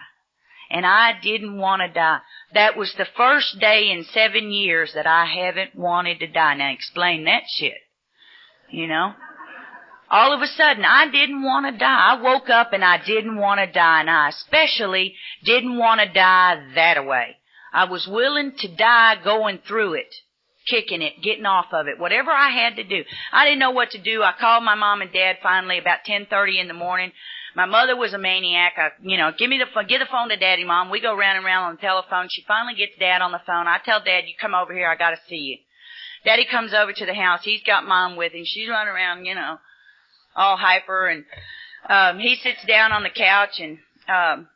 [0.70, 2.20] And I didn't want to die.
[2.54, 6.56] That was the first day in seven years that I haven't wanted to die.
[6.56, 7.78] Now explain that shit.
[8.70, 9.14] You know?
[10.14, 12.10] All of a sudden, I didn't want to die.
[12.12, 16.12] I woke up and I didn't want to die, and I especially didn't want to
[16.12, 17.38] die that way.
[17.72, 20.14] I was willing to die going through it,
[20.70, 23.06] kicking it, getting off of it, whatever I had to do.
[23.32, 24.22] I didn't know what to do.
[24.22, 27.14] I called my mom and dad finally about 10:30 in the morning.
[27.56, 28.74] My mother was a maniac.
[28.76, 30.90] I, you know, give me the phone, give the phone to daddy, mom.
[30.90, 32.28] We go round and round on the telephone.
[32.30, 33.68] She finally gets dad on the phone.
[33.68, 34.90] I tell dad, you come over here.
[34.90, 35.58] I got to see you.
[36.26, 37.42] Daddy comes over to the house.
[37.44, 38.44] He's got mom with him.
[38.46, 39.58] She's running around, you know,
[40.36, 41.26] all hyper and
[41.90, 44.48] um he sits down on the couch and um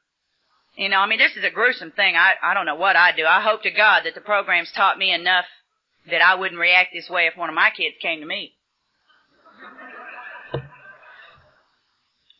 [0.77, 2.15] you know, I mean this is a gruesome thing.
[2.15, 3.25] I I don't know what I'd do.
[3.25, 5.45] I hope to God that the program's taught me enough
[6.09, 8.53] that I wouldn't react this way if one of my kids came to me.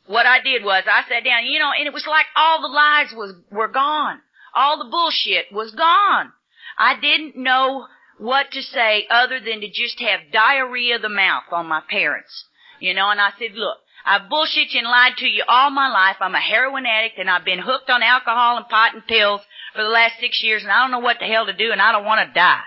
[0.07, 2.67] What I did was I sat down, you know, and it was like all the
[2.67, 4.19] lies was were gone.
[4.53, 6.31] All the bullshit was gone.
[6.77, 11.43] I didn't know what to say other than to just have diarrhea of the mouth
[11.51, 12.45] on my parents.
[12.79, 15.89] You know, and I said, look, I've bullshit you and lied to you all my
[15.89, 16.17] life.
[16.19, 19.41] I'm a heroin addict and I've been hooked on alcohol and pot and pills
[19.73, 21.81] for the last six years and I don't know what the hell to do and
[21.81, 22.61] I don't want to die.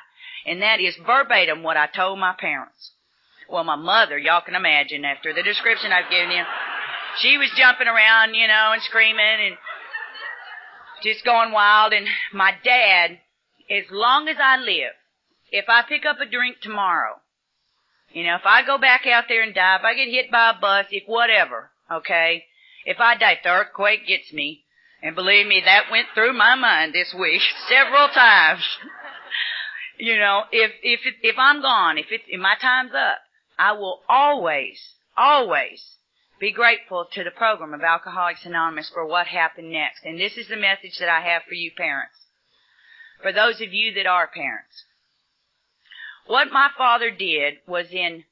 [0.46, 2.92] And that is verbatim what I told my parents.
[3.48, 6.42] Well, my mother, y'all can imagine after the description I've given you,
[7.20, 9.56] she was jumping around, you know, and screaming and
[11.02, 11.92] just going wild.
[11.92, 13.18] And my dad,
[13.70, 14.92] as long as I live,
[15.50, 17.20] if I pick up a drink tomorrow,
[18.12, 20.50] you know, if I go back out there and die, if I get hit by
[20.50, 22.44] a bus, if whatever, okay,
[22.84, 24.64] if I die, the earthquake gets me,
[25.02, 28.62] and believe me, that went through my mind this week several times.
[29.98, 33.18] you know, if if if I'm gone, if it's if my time's up,
[33.58, 35.96] I will always, always
[36.40, 40.04] be grateful to the program of Alcoholics Anonymous for what happened next.
[40.04, 42.14] And this is the message that I have for you parents.
[43.20, 44.84] For those of you that are parents.
[46.28, 48.24] What my father did was in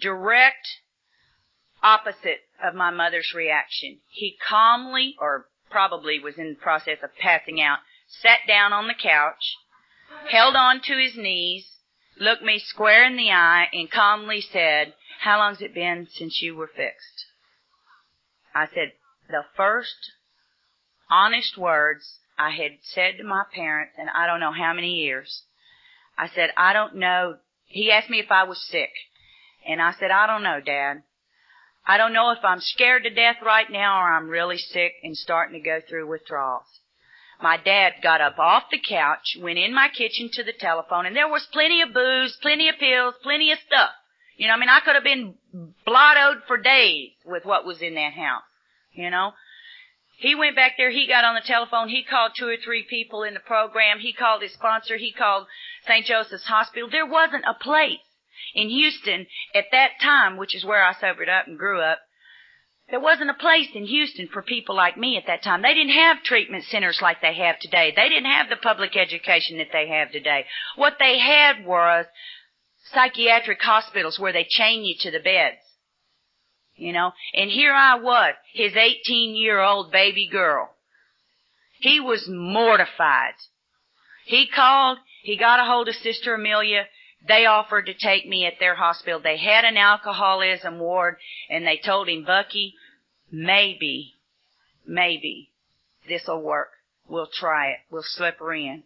[0.00, 0.68] direct
[1.82, 3.98] opposite of my mother's reaction.
[4.08, 8.94] He calmly, or probably was in the process of passing out, sat down on the
[8.94, 9.56] couch,
[10.30, 11.66] held on to his knees,
[12.20, 16.54] looked me square in the eye, and calmly said, How long's it been since you
[16.54, 17.26] were fixed?
[18.54, 18.92] I said,
[19.28, 20.12] the first
[21.10, 25.42] honest words I had said to my parents in I don't know how many years.
[26.20, 27.36] I said, I don't know.
[27.64, 28.90] He asked me if I was sick.
[29.66, 31.02] And I said, I don't know, Dad.
[31.86, 35.16] I don't know if I'm scared to death right now or I'm really sick and
[35.16, 36.66] starting to go through withdrawals.
[37.42, 41.16] My dad got up off the couch, went in my kitchen to the telephone, and
[41.16, 43.90] there was plenty of booze, plenty of pills, plenty of stuff.
[44.36, 45.34] You know, I mean, I could have been
[45.86, 48.42] blottoed for days with what was in that house.
[48.92, 49.32] You know?
[50.20, 53.22] He went back there, he got on the telephone, he called two or three people
[53.22, 55.46] in the program, he called his sponsor, he called
[55.86, 56.04] St.
[56.04, 56.90] Joseph's Hospital.
[56.90, 58.00] There wasn't a place
[58.54, 62.00] in Houston at that time, which is where I sobered up and grew up.
[62.90, 65.62] There wasn't a place in Houston for people like me at that time.
[65.62, 67.94] They didn't have treatment centers like they have today.
[67.96, 70.44] They didn't have the public education that they have today.
[70.76, 72.04] What they had was
[72.92, 75.69] psychiatric hospitals where they chain you to the beds
[76.80, 77.12] you know.
[77.34, 80.70] And here I was, his 18 year old baby girl.
[81.80, 83.34] He was mortified.
[84.24, 86.86] He called, he got a hold of Sister Amelia.
[87.26, 89.20] They offered to take me at their hospital.
[89.20, 91.16] They had an alcoholism ward
[91.48, 92.74] and they told him, Bucky,
[93.30, 94.14] maybe,
[94.86, 95.50] maybe
[96.08, 96.70] this'll work.
[97.08, 97.78] We'll try it.
[97.90, 98.84] We'll slip her in.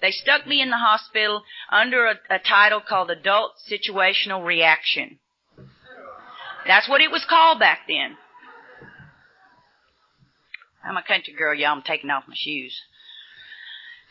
[0.00, 5.18] They stuck me in the hospital under a, a title called Adult Situational Reaction.
[6.66, 8.16] That's what it was called back then.
[10.84, 11.72] I'm a country girl, y'all.
[11.72, 12.76] I'm taking off my shoes.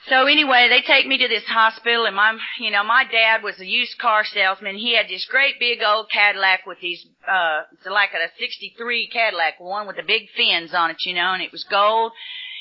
[0.09, 3.59] So anyway, they take me to this hospital and my, you know, my dad was
[3.59, 4.75] a used car salesman.
[4.75, 9.59] He had this great big old Cadillac with these, uh, it's like a 63 Cadillac,
[9.59, 12.11] one with the big fins on it, you know, and it was gold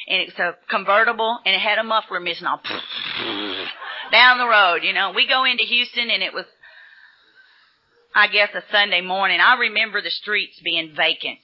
[0.09, 2.63] and it was a convertible and it had a muffler missing all
[4.11, 5.13] down the road, you know.
[5.15, 6.47] We go into Houston and it was
[8.15, 9.41] I guess a Sunday morning.
[9.41, 11.41] I remember the streets being vacant.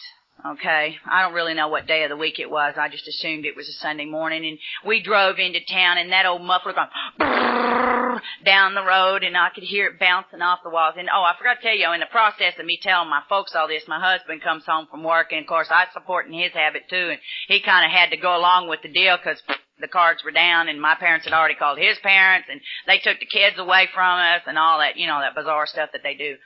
[0.46, 0.96] Okay.
[1.10, 2.74] I don't really know what day of the week it was.
[2.78, 6.26] I just assumed it was a Sunday morning and we drove into town and that
[6.26, 10.94] old muffler going down the road and I could hear it bouncing off the walls.
[10.96, 13.52] And oh, I forgot to tell you, in the process of me telling my folks
[13.54, 16.82] all this, my husband comes home from work and of course I supporting his habit
[16.88, 17.18] too and
[17.48, 19.42] he kind of had to go along with the deal because
[19.80, 23.18] the cards were down and my parents had already called his parents and they took
[23.18, 26.14] the kids away from us and all that, you know, that bizarre stuff that they
[26.14, 26.36] do.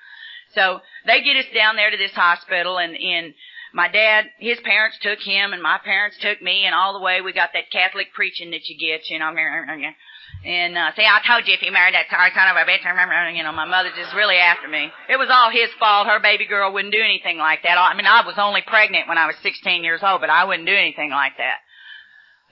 [0.55, 3.35] So they get us down there to this hospital and, and
[3.73, 7.21] my dad, his parents took him and my parents took me and all the way
[7.21, 9.35] we got that Catholic preaching that you get, you know,
[10.45, 12.85] and uh, say, I told you if you married that sorry son of a bitch,
[13.35, 14.93] you know, my mother just really after me.
[15.09, 16.07] It was all his fault.
[16.07, 17.79] Her baby girl wouldn't do anything like that.
[17.79, 20.69] I mean, I was only pregnant when I was 16 years old, but I wouldn't
[20.69, 21.65] do anything like that.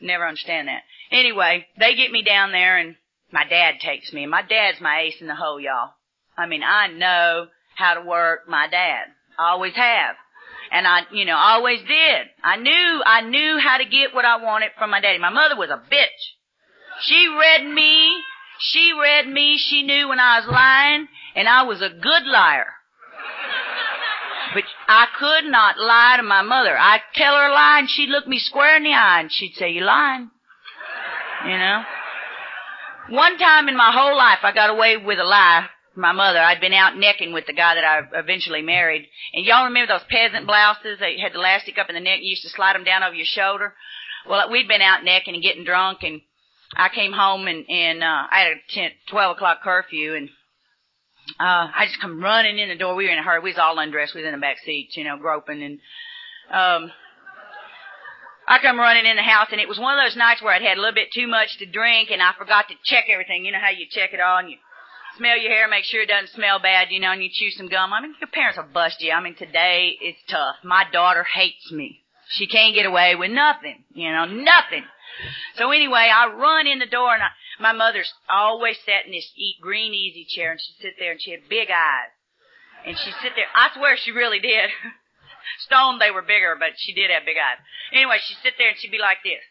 [0.02, 0.82] Never understand that.
[1.10, 2.96] Anyway, they get me down there and
[3.32, 4.22] my dad takes me.
[4.22, 5.90] And my dad's my ace in the hole, y'all.
[6.36, 7.46] I mean, I know
[7.76, 9.06] how to work my dad.
[9.38, 10.16] I always have.
[10.70, 12.26] And I, you know, always did.
[12.42, 15.18] I knew, I knew how to get what I wanted from my daddy.
[15.18, 16.22] My mother was a bitch.
[17.02, 18.20] She read me,
[18.58, 22.66] she read me, she knew when I was lying, and I was a good liar.
[24.88, 26.76] I could not lie to my mother.
[26.76, 29.54] I'd tell her a lie and she'd look me square in the eye and she'd
[29.54, 30.30] say, you lying.
[31.44, 31.82] You know?
[33.10, 36.38] One time in my whole life I got away with a lie from my mother.
[36.38, 39.08] I'd been out necking with the guy that I eventually married.
[39.32, 42.24] And y'all remember those peasant blouses that had the elastic up in the neck and
[42.24, 43.74] you used to slide them down over your shoulder?
[44.28, 46.20] Well, we'd been out necking and getting drunk and
[46.74, 50.30] I came home and, and, uh, I had a 10, 12 o'clock curfew and,
[51.40, 52.94] uh, I just come running in the door.
[52.94, 53.40] We were in a hurry.
[53.40, 54.14] We was all undressed.
[54.14, 55.78] We was in the back seats, you know, groping and,
[56.50, 56.92] um,
[58.46, 60.62] I come running in the house and it was one of those nights where I'd
[60.62, 63.44] had a little bit too much to drink and I forgot to check everything.
[63.44, 64.56] You know how you check it all and you
[65.16, 67.68] smell your hair, make sure it doesn't smell bad, you know, and you chew some
[67.68, 67.92] gum.
[67.92, 69.12] I mean, your parents will bust you.
[69.12, 70.56] I mean, today it's tough.
[70.64, 72.00] My daughter hates me.
[72.30, 74.84] She can't get away with nothing, you know, nothing.
[75.56, 77.28] So anyway, I run in the door and I,
[77.60, 81.20] my mother's always sat in this eat green easy chair and she'd sit there and
[81.20, 82.10] she had big eyes.
[82.86, 84.70] And she'd sit there, I swear she really did.
[85.66, 87.58] Stone, they were bigger, but she did have big eyes.
[87.92, 89.42] Anyway, she'd sit there and she'd be like this.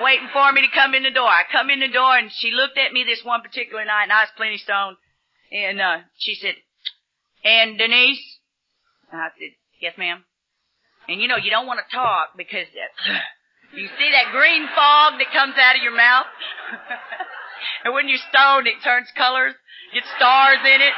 [0.00, 1.28] Waiting for me to come in the door.
[1.28, 4.12] I come in the door and she looked at me this one particular night and
[4.12, 4.96] I was plenty stoned.
[5.50, 6.54] And, uh, she said,
[7.42, 8.20] and Denise?
[9.10, 10.24] And I said, yes ma'am.
[11.08, 13.14] And you know, you don't want to talk because uh,
[13.74, 16.26] you see that green fog that comes out of your mouth?
[17.84, 19.54] and when you're stoned, it turns colors,
[19.92, 20.94] gets stars in it.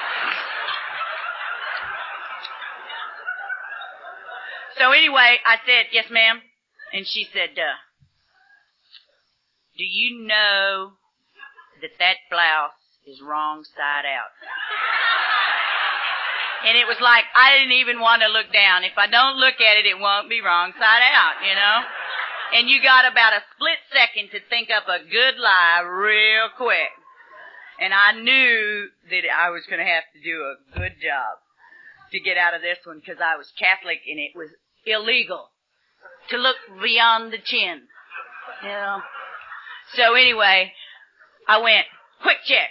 [4.78, 6.40] So anyway, I said, yes ma'am.
[6.92, 7.76] And she said, uh,
[9.76, 10.92] do you know
[11.82, 14.32] that that blouse is wrong side out?
[16.66, 18.82] And it was like, I didn't even want to look down.
[18.82, 21.76] If I don't look at it, it won't be wrong side out, you know?
[22.54, 26.92] And you got about a split second to think up a good lie real quick.
[27.80, 31.38] And I knew that I was going to have to do a good job
[32.12, 34.48] to get out of this one because I was Catholic and it was
[34.86, 35.50] illegal
[36.30, 37.82] to look beyond the chin.
[38.62, 39.02] You know?
[39.94, 40.72] So anyway,
[41.46, 41.86] I went,
[42.22, 42.68] quick check.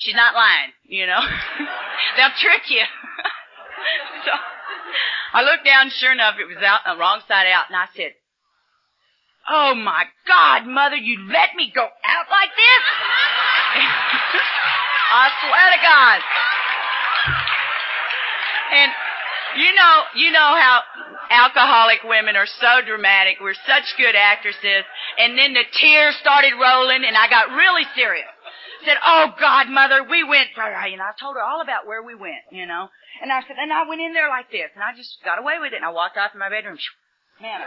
[0.00, 1.20] She's not lying, you know.
[2.16, 2.82] They'll trick you.
[4.24, 4.32] so
[5.32, 8.14] I looked down, sure enough, it was out, the wrong side out, and I said,
[9.48, 12.82] Oh my God, mother, you let me go out like this?
[15.12, 16.20] I swear to God.
[18.72, 18.90] And
[19.56, 20.80] you know, you know how
[21.30, 23.36] alcoholic women are so dramatic.
[23.40, 24.84] We're such good actresses.
[25.18, 28.26] And then the tears started rolling and I got really serious.
[28.84, 32.44] Said, oh God, mother, we went, and I told her all about where we went,
[32.52, 32.88] you know.
[33.22, 35.56] And I said, and I went in there like this and I just got away
[35.60, 36.76] with it and I walked out to my bedroom.
[37.40, 37.60] Man,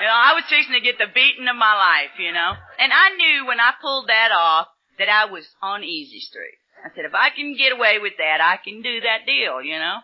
[0.00, 2.52] you know, I was fixing to get the beating of my life, you know.
[2.78, 4.68] And I knew when I pulled that off
[4.98, 6.58] that I was on easy street.
[6.84, 9.78] I said, if I can get away with that, I can do that deal, you
[9.78, 9.98] know.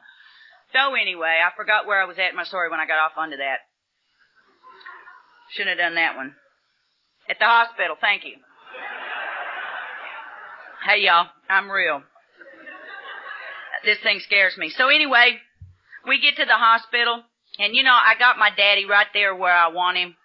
[0.72, 3.16] So anyway, I forgot where I was at in my story when I got off
[3.16, 3.62] onto that.
[5.52, 6.34] Shouldn't have done that one.
[7.30, 8.36] At the hospital, thank you.
[10.84, 12.02] Hey y'all, I'm real.
[13.84, 14.70] This thing scares me.
[14.76, 15.38] So anyway,
[16.06, 17.22] we get to the hospital
[17.58, 20.16] and you know, I got my daddy right there where I want him.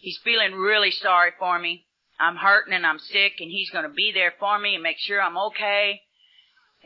[0.00, 1.86] He's feeling really sorry for me.
[2.18, 4.98] I'm hurting and I'm sick and he's going to be there for me and make
[4.98, 6.02] sure I'm okay.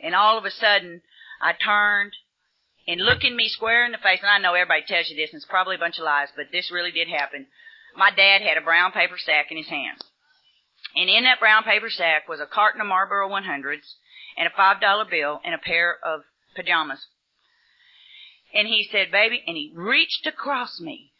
[0.01, 1.01] And all of a sudden,
[1.41, 2.13] I turned
[2.87, 5.37] and looking me square in the face, and I know everybody tells you this and
[5.37, 7.47] it's probably a bunch of lies, but this really did happen.
[7.95, 10.01] My dad had a brown paper sack in his hands.
[10.95, 13.95] And in that brown paper sack was a carton of Marlboro 100s
[14.37, 16.21] and a $5 bill and a pair of
[16.55, 17.05] pajamas.
[18.53, 21.11] And he said, baby, and he reached across me.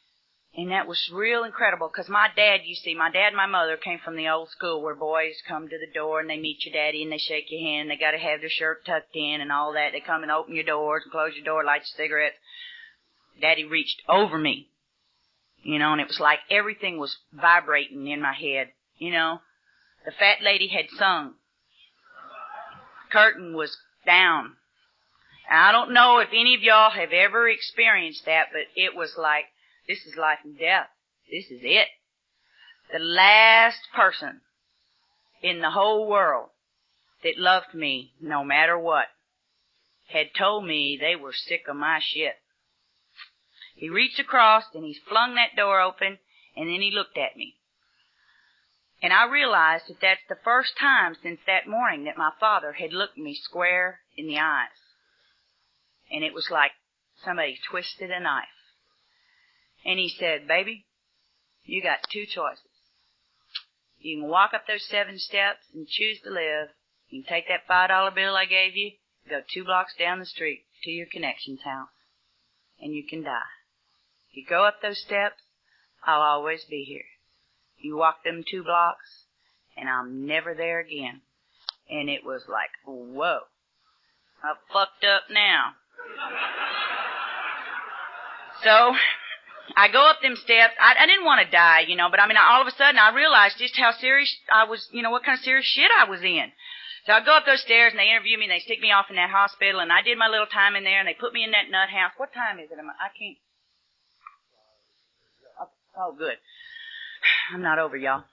[0.54, 3.78] And that was real incredible because my dad, you see, my dad and my mother
[3.78, 6.74] came from the old school where boys come to the door and they meet your
[6.74, 7.90] daddy and they shake your hand.
[7.90, 9.92] They got to have their shirt tucked in and all that.
[9.94, 12.36] They come and open your doors and close your door, light your cigarettes.
[13.42, 14.68] Daddy reached over me.
[15.64, 19.40] you know, and it was like everything was vibrating in my head, you know.
[20.06, 21.36] The fat lady had sung.
[23.12, 24.58] Curtain was down.
[25.52, 29.46] I don't know if any of y'all have ever experienced that, but it was like,
[29.88, 30.88] this is life and death.
[31.30, 31.88] This is it.
[32.94, 34.42] The last person
[35.44, 36.50] in the whole world
[37.24, 39.08] that loved me no matter what
[40.08, 42.36] had told me they were sick of my shit.
[43.76, 46.20] He reached across and he flung that door open
[46.56, 47.56] and then he looked at me.
[49.02, 52.94] And I realized that that's the first time since that morning that my father had
[52.94, 54.70] looked me square in the eyes.
[56.12, 56.72] And it was like
[57.24, 58.46] somebody twisted a knife.
[59.86, 60.86] And he said, baby,
[61.64, 62.66] you got two choices.
[64.00, 66.70] You can walk up those seven steps and choose to live.
[67.10, 68.92] You can take that five dollar bill I gave you,
[69.30, 71.90] go two blocks down the street to your connection's house,
[72.80, 73.52] and you can die.
[74.32, 75.42] If You go up those steps,
[76.04, 77.06] I'll always be here.
[77.78, 79.26] You walk them two blocks,
[79.78, 81.22] and I'm never there again.
[81.90, 83.42] And it was like, whoa,
[84.44, 85.74] I'm fucked up now.
[88.64, 88.96] So,
[89.76, 90.74] I go up them steps.
[90.80, 92.98] I, I didn't want to die, you know, but I mean, all of a sudden
[92.98, 96.10] I realized just how serious I was, you know, what kind of serious shit I
[96.10, 96.52] was in.
[97.06, 99.10] So I go up those stairs and they interview me and they stick me off
[99.10, 101.44] in that hospital and I did my little time in there and they put me
[101.44, 102.14] in that nut house.
[102.18, 102.78] What time is it?
[102.78, 103.38] I can't.
[105.98, 106.38] Oh, good.
[107.54, 108.24] I'm not over, y'all.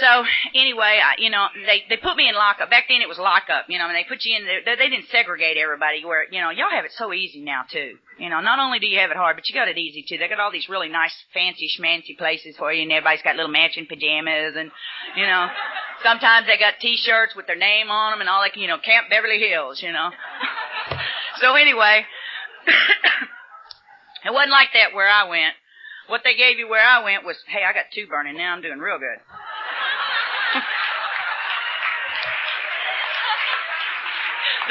[0.00, 0.24] So
[0.54, 2.70] anyway, I, you know, they they put me in lockup.
[2.70, 3.66] Back then it was lockup.
[3.68, 4.44] You know, and they put you in.
[4.44, 6.04] They, they didn't segregate everybody.
[6.04, 8.00] Where you know, y'all have it so easy now too.
[8.18, 10.16] You know, not only do you have it hard, but you got it easy too.
[10.16, 13.52] They got all these really nice, fancy, schmancy places for you, and everybody's got little
[13.52, 14.70] matching pajamas, and
[15.16, 15.48] you know,
[16.02, 19.10] sometimes they got T-shirts with their name on them and all like you know, Camp
[19.10, 19.82] Beverly Hills.
[19.82, 20.08] You know.
[21.40, 22.06] so anyway,
[24.24, 25.52] it wasn't like that where I went.
[26.08, 28.52] What they gave you where I went was, hey, I got two burning now.
[28.52, 29.20] I'm doing real good.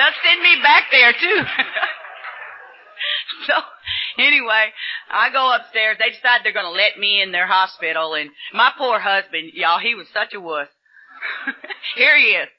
[0.02, 1.45] They'll send me back there too.
[3.45, 3.54] so
[4.18, 4.74] anyway,
[5.12, 5.97] I go upstairs.
[5.99, 9.78] They decide they're going to let me in their hospital, and my poor husband, y'all,
[9.78, 10.70] he was such a wuss.
[11.95, 12.49] Here he is,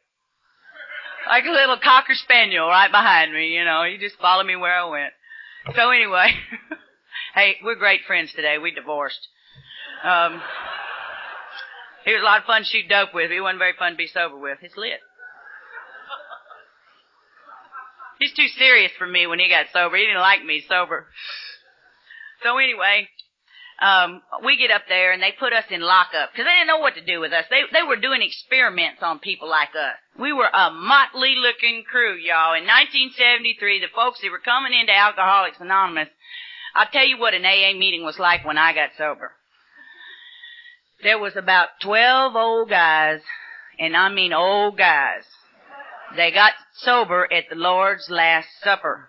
[1.26, 3.48] like a little cocker spaniel right behind me.
[3.48, 5.12] You know, he just followed me where I went.
[5.74, 6.30] So anyway,
[7.34, 8.58] hey, we're great friends today.
[8.58, 9.26] We divorced.
[10.04, 10.40] Um,
[12.04, 13.32] he was a lot of fun to shoot dope with.
[13.32, 14.58] He wasn't very fun to be sober with.
[14.62, 15.00] It's lit.
[18.22, 19.96] He's too serious for me when he got sober.
[19.96, 21.06] He didn't like me sober.
[22.44, 23.08] So anyway,
[23.82, 26.78] um, we get up there and they put us in lockup because they didn't know
[26.78, 27.44] what to do with us.
[27.50, 29.98] They they were doing experiments on people like us.
[30.18, 32.54] We were a motley looking crew, y'all.
[32.54, 36.08] In 1973, the folks that were coming into Alcoholics Anonymous,
[36.76, 39.32] I'll tell you what an AA meeting was like when I got sober.
[41.02, 43.20] There was about 12 old guys,
[43.80, 45.24] and I mean old guys,
[46.16, 49.08] they got sober at the Lord's Last Supper.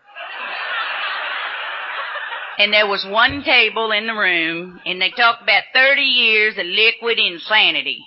[2.60, 6.66] And there was one table in the room, and they talked about 30 years of
[6.66, 8.06] liquid insanity.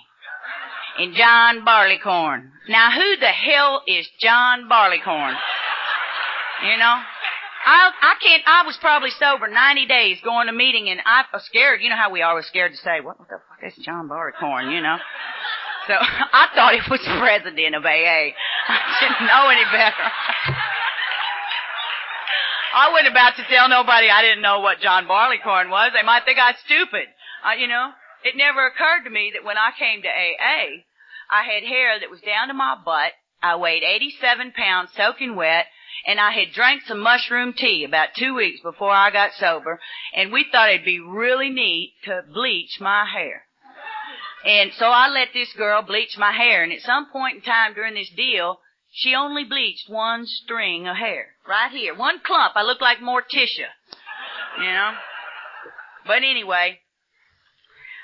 [0.97, 2.51] And John Barleycorn.
[2.69, 5.35] Now, who the hell is John Barleycorn?
[6.63, 6.97] You know?
[7.67, 8.43] I I can't.
[8.47, 11.81] I was probably sober 90 days going to meeting, and I was scared.
[11.81, 14.07] You know how we are, always scared to say, "What, what the fuck is John
[14.07, 14.97] Barleycorn?" You know.
[15.87, 18.35] So I thought he was president of AA.
[18.67, 20.05] I didn't know any better.
[22.75, 25.91] I wasn't about to tell nobody I didn't know what John Barleycorn was.
[25.95, 27.07] They might think I was stupid.
[27.43, 27.91] Uh, you know,
[28.23, 30.83] it never occurred to me that when I came to AA,
[31.31, 33.13] I had hair that was down to my butt.
[33.41, 35.65] I weighed 87 pounds soaking wet
[36.05, 39.79] and I had drank some mushroom tea about two weeks before I got sober
[40.13, 43.46] and we thought it'd be really neat to bleach my hair.
[44.47, 47.73] And so I let this girl bleach my hair, and at some point in time
[47.73, 48.59] during this deal,
[48.93, 51.35] she only bleached one string of hair.
[51.45, 51.93] Right here.
[51.93, 52.53] One clump.
[52.55, 53.67] I look like Morticia.
[54.57, 54.93] You know?
[56.07, 56.79] But anyway,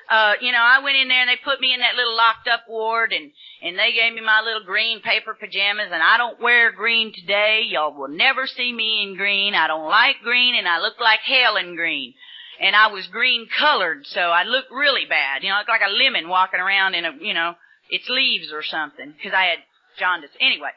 [0.09, 2.49] uh, you know, I went in there and they put me in that little locked
[2.49, 3.31] up ward and,
[3.61, 7.61] and they gave me my little green paper pajamas and I don't wear green today.
[7.65, 9.55] Y'all will never see me in green.
[9.55, 12.13] I don't like green and I look like hell in green
[12.59, 15.43] and I was green colored, so I looked really bad.
[15.43, 17.53] You know, I looked like a lemon walking around in a, you know,
[17.89, 19.59] its leaves or something, because I had
[19.99, 20.31] jaundice.
[20.39, 20.71] Anyway,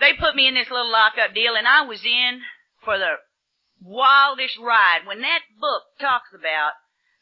[0.00, 2.40] they put me in this little lockup deal, and I was in
[2.84, 3.14] for the
[3.82, 5.06] wildest ride.
[5.06, 6.72] When that book talks about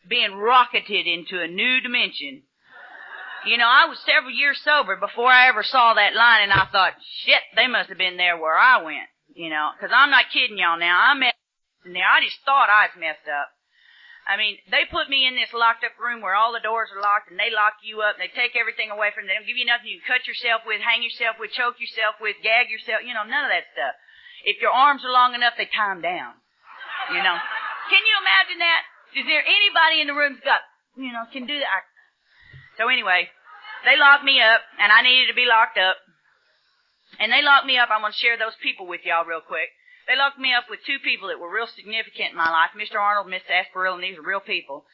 [0.09, 2.43] being rocketed into a new dimension,
[3.47, 6.67] you know, I was several years sober before I ever saw that line, and I
[6.73, 9.09] thought, shit, they must have been there where I went.
[9.35, 10.97] You know, because I'm not kidding y'all now.
[10.97, 11.34] I met
[11.93, 12.09] there.
[12.09, 13.53] I just thought I was messed up.
[14.25, 17.05] I mean, they put me in this locked up room where all the doors are
[17.05, 19.29] locked and they lock you up and they take everything away from you.
[19.29, 22.17] They don't give you nothing you can cut yourself with, hang yourself with, choke yourself
[22.25, 23.93] with, gag yourself, you know, none of that stuff.
[24.49, 26.41] If your arms are long enough, they tie them down.
[27.13, 27.37] You know.
[27.93, 28.83] Can you imagine that?
[29.13, 30.65] Is there anybody in the room that's got,
[30.97, 31.85] you know, can do that?
[32.81, 33.29] So anyway,
[33.87, 36.01] they locked me up and I needed to be locked up.
[37.21, 37.93] And they locked me up.
[37.93, 39.71] I'm going to share those people with y'all real quick.
[40.07, 43.01] They locked me up with two people that were real significant in my life, Mr.
[43.01, 44.85] Arnold and Miss Asparilla, and these are real people.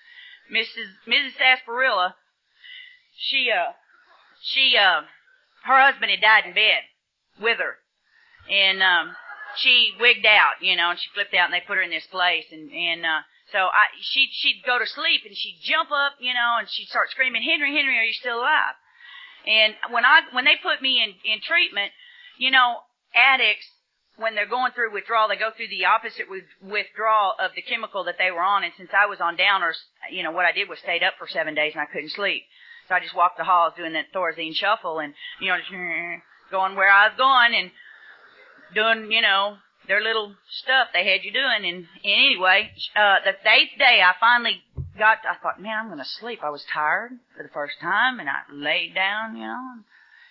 [0.50, 0.98] Mrs.
[1.06, 1.38] Mrs.
[1.40, 2.14] Asparilla,
[3.16, 3.72] she, uh,
[4.42, 5.02] she, uh,
[5.64, 6.82] her husband had died in bed
[7.40, 7.78] with her.
[8.48, 9.16] And, um,
[9.56, 12.06] she wigged out, you know, and she flipped out and they put her in this
[12.06, 16.14] place and, and, uh, so I, she, she'd go to sleep and she'd jump up,
[16.20, 18.78] you know, and she'd start screaming, Henry, Henry, are you still alive?
[19.46, 21.90] And when I, when they put me in, in treatment,
[22.38, 23.66] you know, addicts,
[24.20, 28.04] when they're going through withdrawal, they go through the opposite with, withdrawal of the chemical
[28.04, 28.64] that they were on.
[28.64, 29.80] And since I was on downers,
[30.12, 32.44] you know, what I did was stayed up for seven days and I couldn't sleep.
[32.88, 35.56] So I just walked the halls doing that Thorazine shuffle and, you know,
[36.50, 37.70] going where I was going and
[38.74, 39.56] doing, you know,
[39.88, 41.64] their little stuff they had you doing.
[41.64, 44.60] And, and anyway, uh, the eighth day I finally
[44.98, 46.40] got, I thought, man, I'm going to sleep.
[46.42, 49.80] I was tired for the first time and I laid down, you know,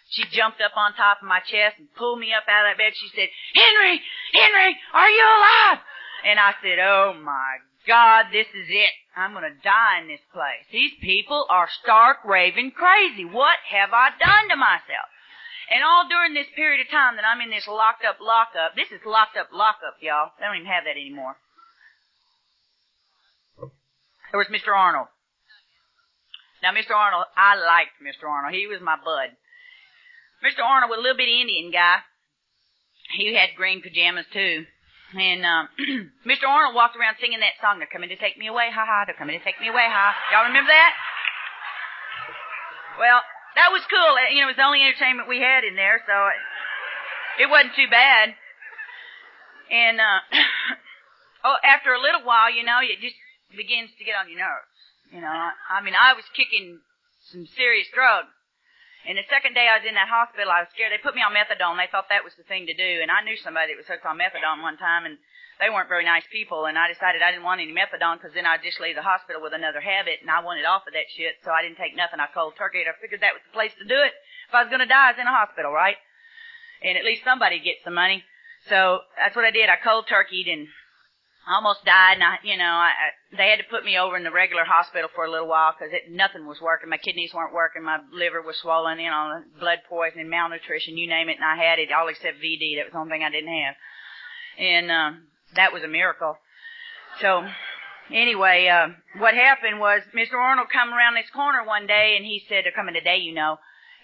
[0.09, 2.81] she jumped up on top of my chest and pulled me up out of that
[2.81, 2.93] bed.
[2.97, 4.01] She said, Henry,
[4.33, 5.79] Henry, are you alive?
[6.25, 8.93] And I said, oh my God, this is it.
[9.15, 10.65] I'm gonna die in this place.
[10.71, 13.25] These people are stark raving crazy.
[13.25, 15.09] What have I done to myself?
[15.69, 18.89] And all during this period of time that I'm in this locked up lockup, this
[18.89, 20.33] is locked up lockup, y'all.
[20.39, 21.37] They don't even have that anymore.
[24.31, 24.73] There was Mr.
[24.73, 25.07] Arnold.
[26.61, 26.91] Now, Mr.
[26.91, 28.27] Arnold, I liked Mr.
[28.27, 28.53] Arnold.
[28.53, 29.37] He was my bud.
[30.43, 30.63] Mr.
[30.63, 31.99] Arnold was a little bitty Indian guy.
[33.15, 34.65] He had green pajamas too.
[35.17, 35.69] And um,
[36.29, 36.45] Mr.
[36.47, 39.17] Arnold walked around singing that song, They're coming to take me away, ha ha, they're
[39.17, 40.13] coming to take me away, ha.
[40.31, 40.93] Y'all remember that?
[43.01, 43.21] Well,
[43.55, 44.13] that was cool.
[44.29, 46.41] You know, it was the only entertainment we had in there, so it,
[47.43, 48.37] it wasn't too bad.
[49.71, 50.19] And uh,
[51.45, 53.17] oh, after a little while, you know, it just
[53.55, 54.77] begins to get on your nerves.
[55.09, 56.79] You know, I mean, I was kicking
[57.33, 58.29] some serious drugs.
[59.09, 60.93] And the second day I was in that hospital, I was scared.
[60.93, 61.81] They put me on methadone.
[61.81, 63.01] They thought that was the thing to do.
[63.01, 65.17] And I knew somebody that was hooked on methadone one time, and
[65.57, 66.69] they weren't very nice people.
[66.69, 69.41] And I decided I didn't want any methadone because then I'd just leave the hospital
[69.41, 71.41] with another habit, and I wanted off of that shit.
[71.41, 72.21] So I didn't take nothing.
[72.21, 72.85] I cold turkey.
[72.85, 74.13] I figured that was the place to do it.
[74.45, 75.97] If I was going to die, I was in a hospital, right?
[76.85, 78.21] And at least somebody gets some money.
[78.69, 79.73] So that's what I did.
[79.73, 80.69] I cold turkeyed and
[81.49, 84.15] I almost died, and I, you know, I, I they had to put me over
[84.15, 86.89] in the regular hospital for a little while because nothing was working.
[86.89, 91.27] My kidneys weren't working, my liver was swollen, you know, blood poisoning, malnutrition, you name
[91.27, 92.77] it, and I had it all except VD.
[92.77, 93.75] That was the only thing I didn't have,
[94.59, 96.37] and um, that was a miracle.
[97.19, 97.47] So
[98.13, 100.37] anyway, uh, what happened was Mr.
[100.37, 103.57] Arnold come around this corner one day, and he said, "They're coming today, you know."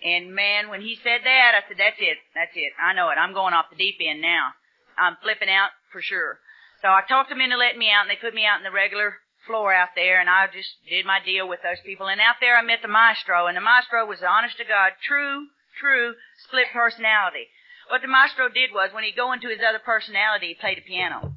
[0.04, 2.74] And man, when he said that, I said, "That's it, that's it.
[2.82, 3.22] I know it.
[3.22, 4.50] I'm going off the deep end now.
[4.98, 6.40] I'm flipping out for sure."
[6.86, 8.70] So I talked them into letting me out, and they put me out in the
[8.70, 9.18] regular
[9.50, 12.06] floor out there, and I just did my deal with those people.
[12.06, 15.50] And out there, I met the maestro, and the maestro was honest to God, true,
[15.82, 16.14] true
[16.46, 17.50] split personality.
[17.90, 20.86] What the maestro did was, when he'd go into his other personality, he played the
[20.86, 21.34] piano.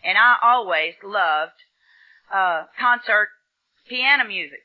[0.00, 1.60] And I always loved
[2.32, 3.28] uh, concert
[3.86, 4.64] piano music.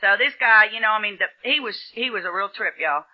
[0.00, 2.80] So this guy, you know, I mean, the, he was he was a real trip,
[2.80, 3.04] y'all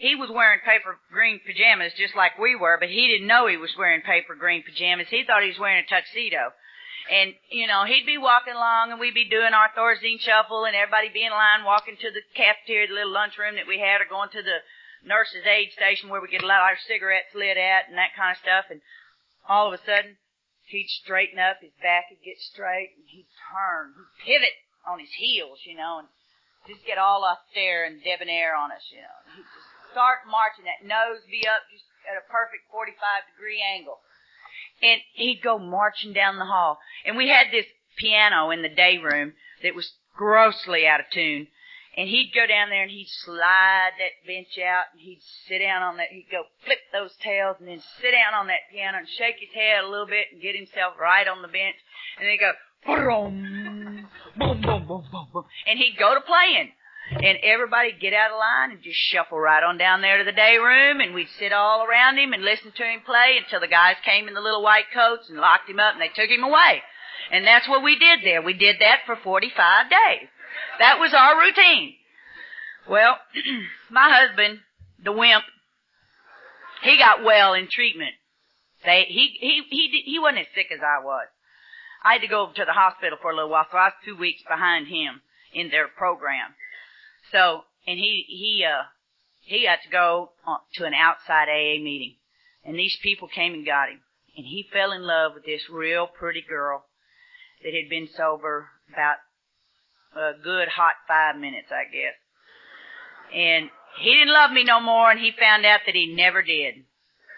[0.00, 3.60] he was wearing paper green pajamas just like we were, but he didn't know he
[3.60, 5.12] was wearing paper green pajamas.
[5.12, 6.56] He thought he was wearing a tuxedo.
[7.12, 10.72] And, you know, he'd be walking along and we'd be doing our Thorazine shuffle and
[10.72, 14.08] everybody be in line walking to the cafeteria, the little lunchroom that we had, or
[14.08, 14.64] going to the
[15.04, 18.16] nurse's aid station where we get a lot of our cigarettes lit at and that
[18.16, 18.72] kind of stuff.
[18.72, 18.80] And
[19.44, 20.16] all of a sudden,
[20.72, 23.92] he'd straighten up, his back would get straight, and he'd turn,
[24.24, 24.56] he'd pivot
[24.88, 26.08] on his heels, you know, and
[26.64, 29.18] just get all up there and debonair on us, you know.
[29.36, 32.96] He'd just start marching, that nose be up just at a perfect 45
[33.34, 33.98] degree angle.
[34.82, 36.78] And he'd go marching down the hall.
[37.04, 37.66] And we had this
[37.98, 41.48] piano in the day room that was grossly out of tune.
[41.96, 45.82] And he'd go down there and he'd slide that bench out and he'd sit down
[45.82, 49.08] on that, he'd go flip those tails and then sit down on that piano and
[49.08, 51.76] shake his head a little bit and get himself right on the bench.
[52.16, 52.52] And then he'd go,
[52.86, 54.06] boom,
[54.38, 55.44] boom, boom, boom, boom, boom.
[55.66, 56.72] And he'd go to playing
[57.10, 60.32] and everybody get out of line and just shuffle right on down there to the
[60.32, 63.66] day room and we'd sit all around him and listen to him play until the
[63.66, 66.44] guys came in the little white coats and locked him up and they took him
[66.44, 66.82] away.
[67.32, 68.42] And that's what we did there.
[68.42, 70.28] We did that for 45 days.
[70.78, 71.94] That was our routine.
[72.88, 73.16] Well,
[73.90, 74.60] my husband,
[75.02, 75.44] the wimp,
[76.82, 78.14] he got well in treatment.
[78.84, 81.26] They, he, he, he, he wasn't as sick as I was.
[82.02, 84.00] I had to go over to the hospital for a little while, so I was
[84.04, 85.20] two weeks behind him
[85.52, 86.54] in their program.
[87.32, 88.84] So, and he, he, uh,
[89.42, 90.30] he had to go
[90.74, 92.16] to an outside AA meeting.
[92.64, 94.00] And these people came and got him.
[94.36, 96.84] And he fell in love with this real pretty girl
[97.62, 99.16] that had been sober about
[100.14, 102.14] a good hot five minutes, I guess.
[103.34, 106.84] And he didn't love me no more, and he found out that he never did.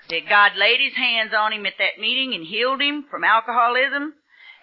[0.08, 4.14] That God laid his hands on him at that meeting and healed him from alcoholism,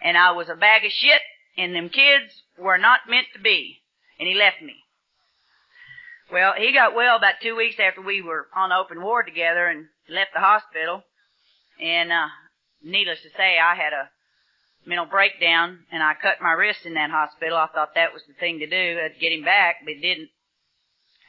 [0.02, 1.22] and I was a bag of shit,
[1.58, 3.82] and them kids were not meant to be.
[4.20, 4.84] And he left me.
[6.32, 9.88] Well, he got well about two weeks after we were on open ward together and
[10.08, 11.04] left the hospital.
[11.82, 12.28] And, uh,
[12.84, 14.10] needless to say, I had a
[14.86, 17.58] mental breakdown and I cut my wrist in that hospital.
[17.58, 20.30] I thought that was the thing to do, to get him back, but it didn't.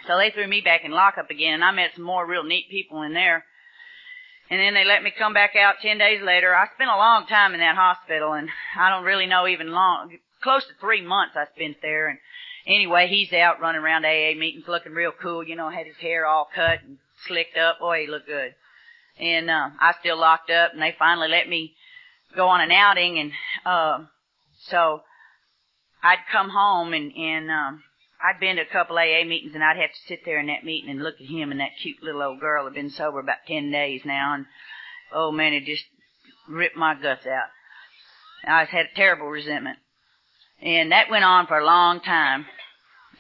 [0.07, 2.68] So they threw me back in lockup again and I met some more real neat
[2.70, 3.44] people in there.
[4.51, 6.55] And then they let me come back out ten days later.
[6.55, 10.18] I spent a long time in that hospital and I don't really know even long,
[10.42, 12.18] close to three months I spent there and
[12.66, 16.26] anyway, he's out running around AA meetings looking real cool, you know, had his hair
[16.26, 17.80] all cut and slicked up.
[17.80, 18.54] Boy, he looked good.
[19.18, 21.74] And, uh, I still locked up and they finally let me
[22.34, 23.32] go on an outing and,
[23.66, 24.08] um,
[24.68, 25.02] so
[26.02, 27.82] I'd come home and, and, um,
[28.22, 30.64] I'd been to a couple AA meetings and I'd have to sit there in that
[30.64, 33.46] meeting and look at him and that cute little old girl had been sober about
[33.46, 34.46] 10 days now and,
[35.12, 35.84] oh man, it just
[36.48, 37.48] ripped my guts out.
[38.46, 39.78] I had a terrible resentment.
[40.62, 42.46] And that went on for a long time.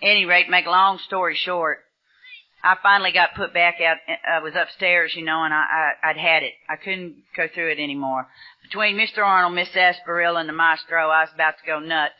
[0.02, 1.78] Any rate, make a long story short,
[2.62, 3.96] I finally got put back out.
[4.28, 6.52] I was upstairs, you know, and I, I I'd had it.
[6.68, 8.26] I couldn't go through it anymore.
[8.62, 9.24] Between Mr.
[9.24, 12.14] Arnold, Miss Asparilla, and the maestro, I was about to go nuts.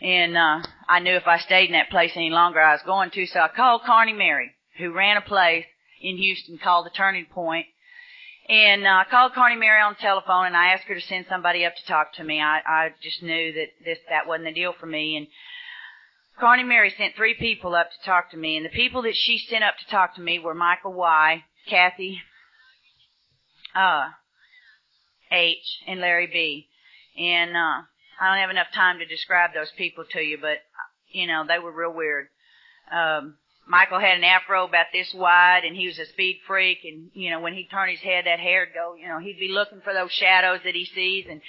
[0.00, 3.10] And uh, I knew if I stayed in that place any longer, I was going
[3.10, 3.26] to.
[3.26, 5.64] So I called Carney Mary, who ran a place
[6.00, 7.66] in Houston called the Turning Point,
[8.48, 11.64] and uh, called Carney Mary on the telephone and I asked her to send somebody
[11.64, 12.40] up to talk to me.
[12.40, 15.16] I, I just knew that this that wasn't the deal for me.
[15.16, 15.26] And
[16.38, 19.38] Carney Mary sent three people up to talk to me, and the people that she
[19.38, 22.20] sent up to talk to me were Michael Y, Kathy,
[23.74, 24.08] uh,
[25.32, 26.68] H, and Larry B.
[27.18, 27.82] And uh,
[28.20, 30.58] I don't have enough time to describe those people to you, but
[31.10, 32.28] you know they were real weird.
[32.92, 33.38] Um,
[33.68, 37.30] Michael had an afro about this wide and he was a speed freak and, you
[37.30, 39.92] know, when he turned his head, that hair'd go, you know, he'd be looking for
[39.92, 41.40] those shadows that he sees and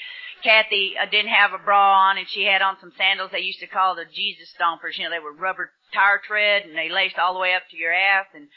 [0.44, 3.60] Kathy uh, didn't have a bra on and she had on some sandals they used
[3.60, 4.98] to call the Jesus stompers.
[4.98, 7.78] You know, they were rubber tire tread and they laced all the way up to
[7.78, 8.48] your ass and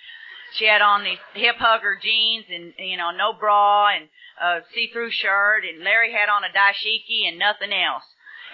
[0.57, 4.09] she had on these hip hugger jeans and, you know, no bra and
[4.41, 8.05] a see-through shirt and Larry had on a dashiki and nothing else.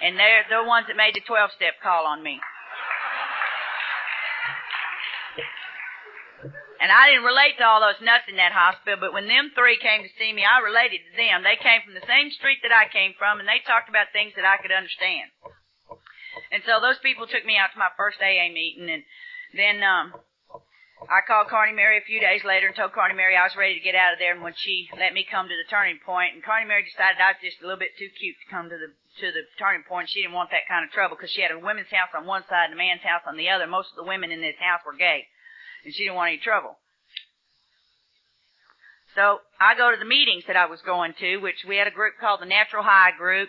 [0.03, 2.39] And they're, the ones that made the 12 step call on me.
[6.77, 9.81] And I didn't relate to all those nuts in that hospital, but when them three
[9.81, 11.41] came to see me, I related to them.
[11.41, 14.37] They came from the same street that I came from, and they talked about things
[14.37, 15.33] that I could understand.
[16.53, 19.01] And so those people took me out to my first AA meeting, and
[19.57, 20.13] then um,
[21.09, 23.73] I called Carney Mary a few days later and told Carney Mary I was ready
[23.73, 24.37] to get out of there.
[24.37, 27.33] And when she let me come to the turning point, and Carney Mary decided I
[27.33, 28.93] was just a little bit too cute to come to the
[29.25, 31.57] to the turning point, she didn't want that kind of trouble because she had a
[31.57, 33.65] women's house on one side and a man's house on the other.
[33.65, 35.25] Most of the women in this house were gay
[35.87, 36.75] and she didn't want any trouble.
[39.15, 41.95] So I go to the meetings that I was going to, which we had a
[41.95, 43.47] group called the Natural High Group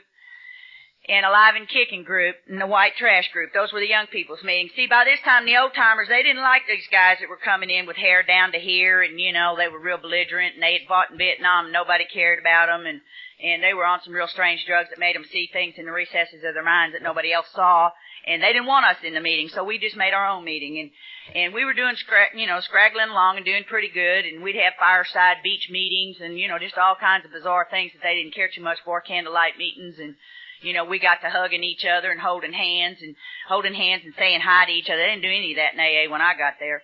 [1.08, 3.52] and Alive and Kicking Group and the White Trash Group.
[3.54, 4.72] Those were the young people's meetings.
[4.76, 7.70] See, by this time the old timers, they didn't like these guys that were coming
[7.70, 10.74] in with hair down to here and, you know, they were real belligerent and they
[10.74, 13.00] had fought in Vietnam and nobody cared about them and,
[13.42, 15.92] and they were on some real strange drugs that made them see things in the
[15.92, 17.90] recesses of their minds that nobody else saw
[18.28, 20.78] and they didn't want us in the meeting, so we just made our own meeting,
[20.78, 20.90] and
[21.34, 24.56] and we were doing scra- you know scraggling along and doing pretty good, and we'd
[24.56, 28.14] have fireside beach meetings, and you know just all kinds of bizarre things that they
[28.14, 30.14] didn't care too much for, candlelight meetings, and
[30.62, 33.14] you know we got to hugging each other and holding hands and
[33.48, 34.98] holding hands and saying hi to each other.
[34.98, 36.82] They didn't do any of that in AA when I got there,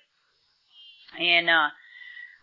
[1.19, 1.69] and uh,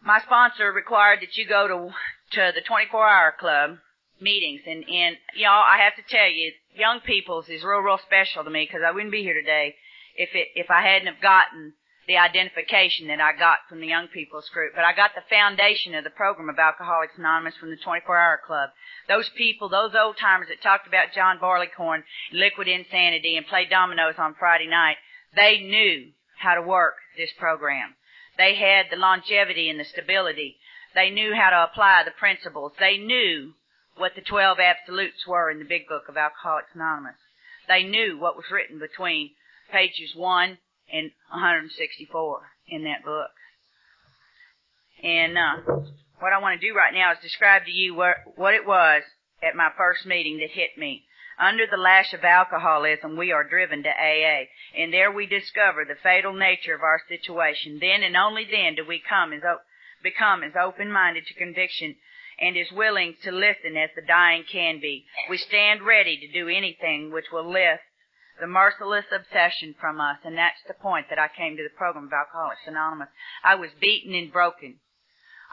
[0.04, 1.94] my sponsor required that you go to
[2.36, 3.78] to the 24 hour club
[4.22, 8.44] meetings and and y'all I have to tell you young people's is real real special
[8.44, 9.76] to me because I wouldn't be here today
[10.16, 11.74] if it if I hadn't have gotten
[12.08, 15.96] the identification that I got from the young people's group but I got the foundation
[15.96, 18.70] of the program of Alcoholics Anonymous from the 24 hour club.
[19.08, 23.70] Those people those old timers that talked about John Barleycorn and liquid insanity and played
[23.70, 24.98] dominoes on Friday night
[25.36, 27.96] they knew how to work this program.
[28.38, 30.58] They had the longevity and the stability.
[30.94, 32.74] They knew how to apply the principles.
[32.80, 33.54] They knew
[33.96, 37.18] what the 12 absolutes were in the big book of Alcoholics Anonymous.
[37.68, 39.32] They knew what was written between
[39.72, 40.58] pages 1
[40.92, 43.32] and 164 in that book.
[45.04, 45.82] And uh,
[46.20, 49.04] what I want to do right now is describe to you what, what it was
[49.42, 51.06] at my first meeting that hit me.
[51.40, 54.46] Under the lash of alcoholism, we are driven to AA,
[54.78, 57.80] and there we discover the fatal nature of our situation.
[57.82, 59.42] Then and only then do we come as,
[60.04, 61.96] become as open-minded to conviction
[62.40, 65.06] and as willing to listen as the dying can be.
[65.30, 67.82] We stand ready to do anything which will lift
[68.42, 72.06] the merciless obsession from us, and that's the point that I came to the program
[72.06, 73.10] of Alcoholics Anonymous.
[73.44, 74.80] I was beaten and broken.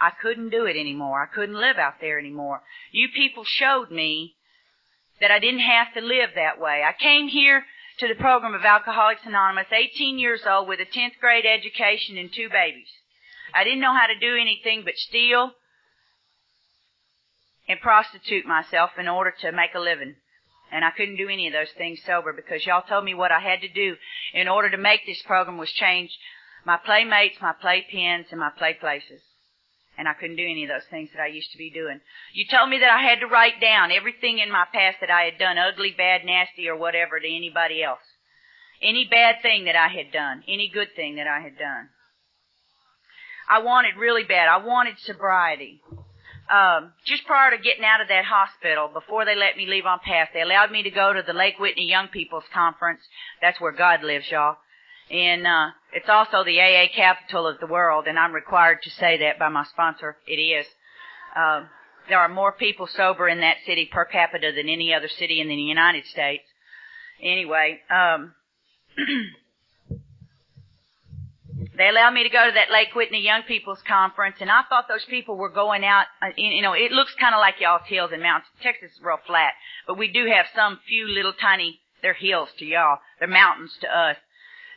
[0.01, 1.23] I couldn't do it anymore.
[1.23, 2.63] I couldn't live out there anymore.
[2.91, 4.37] You people showed me
[5.21, 6.83] that I didn't have to live that way.
[6.83, 7.65] I came here
[7.99, 12.33] to the program of Alcoholics Anonymous, 18 years old, with a 10th grade education and
[12.33, 12.89] two babies.
[13.53, 15.53] I didn't know how to do anything but steal
[17.69, 20.15] and prostitute myself in order to make a living.
[20.71, 23.41] And I couldn't do any of those things sober because y'all told me what I
[23.41, 23.97] had to do
[24.35, 26.11] in order to make this program was change
[26.65, 29.23] my playmates, my playpens, and my play places
[29.99, 32.01] and I couldn't do any of those things that I used to be doing.
[32.33, 35.23] You told me that I had to write down everything in my past that I
[35.23, 38.07] had done, ugly, bad, nasty, or whatever, to anybody else.
[38.81, 41.89] Any bad thing that I had done, any good thing that I had done.
[43.51, 44.49] I wanted really bad.
[44.49, 45.81] I wanted sobriety.
[46.51, 49.99] Um, just prior to getting out of that hospital, before they let me leave on
[50.03, 53.01] pass, they allowed me to go to the Lake Whitney Young People's Conference.
[53.43, 54.57] That's where God lives, y'all.
[55.11, 59.19] And uh, it's also the AA capital of the world, and I'm required to say
[59.19, 60.17] that by my sponsor.
[60.27, 60.67] It is.
[61.37, 61.65] Uh,
[62.09, 65.49] there are more people sober in that city per capita than any other city in
[65.49, 66.45] the United States.
[67.23, 68.35] Anyway, um,
[71.79, 74.87] they allowed me to go to that Lake Whitney Young People's Conference, and I thought
[74.89, 76.07] those people were going out.
[76.21, 78.51] Uh, you know, it looks kind of like y'all's hills and mountains.
[78.63, 79.53] Texas is real flat,
[79.87, 81.81] but we do have some few little tiny.
[82.03, 82.99] They're hills to y'all.
[83.19, 84.17] They're mountains to us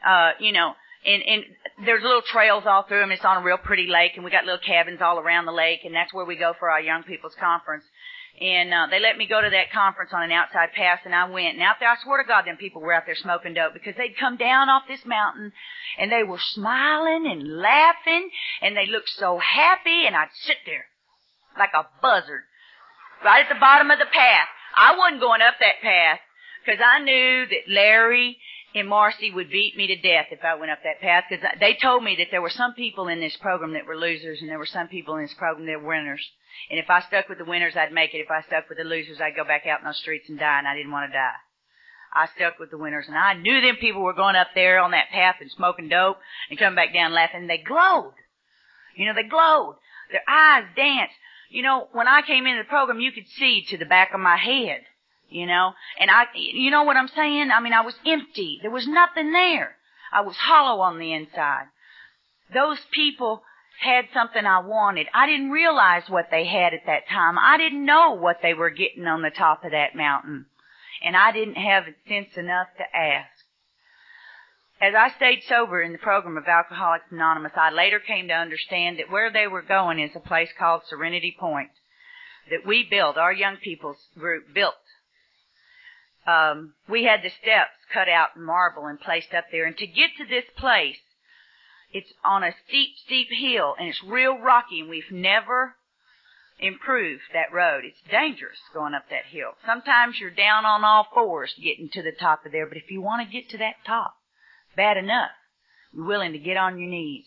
[0.06, 0.74] uh, you know,
[1.06, 1.44] and, and
[1.86, 3.12] there's little trails all through them.
[3.12, 5.82] It's on a real pretty lake, and we got little cabins all around the lake,
[5.84, 7.84] and that's where we go for our young people's conference.
[8.40, 11.30] And uh, they let me go to that conference on an outside pass, and I
[11.30, 11.56] went.
[11.56, 13.96] And out there, I swear to God, them people were out there smoking dope because
[13.98, 15.52] they'd come down off this mountain,
[16.00, 18.30] and they were smiling and laughing,
[18.62, 20.08] and they looked so happy.
[20.08, 20.86] And I'd sit there
[21.58, 22.44] like a buzzard,
[23.24, 24.48] right at the bottom of the path.
[24.76, 26.20] I wasn't going up that path
[26.66, 28.38] because I knew that Larry
[28.74, 31.76] and Marcy would beat me to death if I went up that path because they
[31.82, 34.60] told me that there were some people in this program that were losers and there
[34.60, 36.26] were some people in this program that were winners.
[36.70, 38.20] And if I stuck with the winners, I'd make it.
[38.20, 40.60] If I stuck with the losers, I'd go back out in those streets and die,
[40.60, 41.40] and I didn't want to die.
[42.14, 44.92] I stuck with the winners, and I knew them people were going up there on
[44.92, 46.18] that path and smoking dope
[46.50, 47.48] and coming back down laughing.
[47.48, 48.14] They glowed.
[48.96, 49.76] You know, they glowed.
[50.12, 51.16] Their eyes danced.
[51.50, 54.20] You know, when I came into the program, you could see to the back of
[54.20, 54.82] my head
[55.32, 55.74] you know.
[56.00, 57.50] And I, you know what I'm saying?
[57.52, 58.60] I mean, I was empty.
[58.62, 59.76] There was nothing there.
[60.14, 61.66] I was hollow on the inside.
[62.54, 63.42] Those people
[63.80, 65.08] had something I wanted.
[65.14, 67.38] I didn't realize what they had at that time.
[67.40, 70.46] I didn't know what they were getting on the top of that mountain.
[71.04, 73.30] And I didn't have sense enough to ask.
[74.80, 79.00] As I stayed sober in the program of Alcoholics Anonymous, I later came to understand
[79.00, 81.70] that where they were going is a place called Serenity Point
[82.50, 84.76] that we built, our young people's group built
[86.28, 89.66] um, we had the steps cut out in marble and placed up there.
[89.66, 90.98] And to get to this place,
[91.92, 95.76] it's on a steep, steep hill and it's real rocky and we've never
[96.60, 97.84] improved that road.
[97.84, 99.52] It's dangerous going up that hill.
[99.66, 103.02] Sometimes you're down on all fours getting to the top of there, but if you
[103.02, 104.14] want to get to that top,
[104.76, 105.32] bad enough,
[105.94, 107.26] you're willing to get on your knees.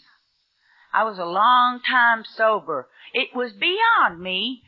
[0.92, 2.88] I was a long time sober.
[3.12, 4.62] It was beyond me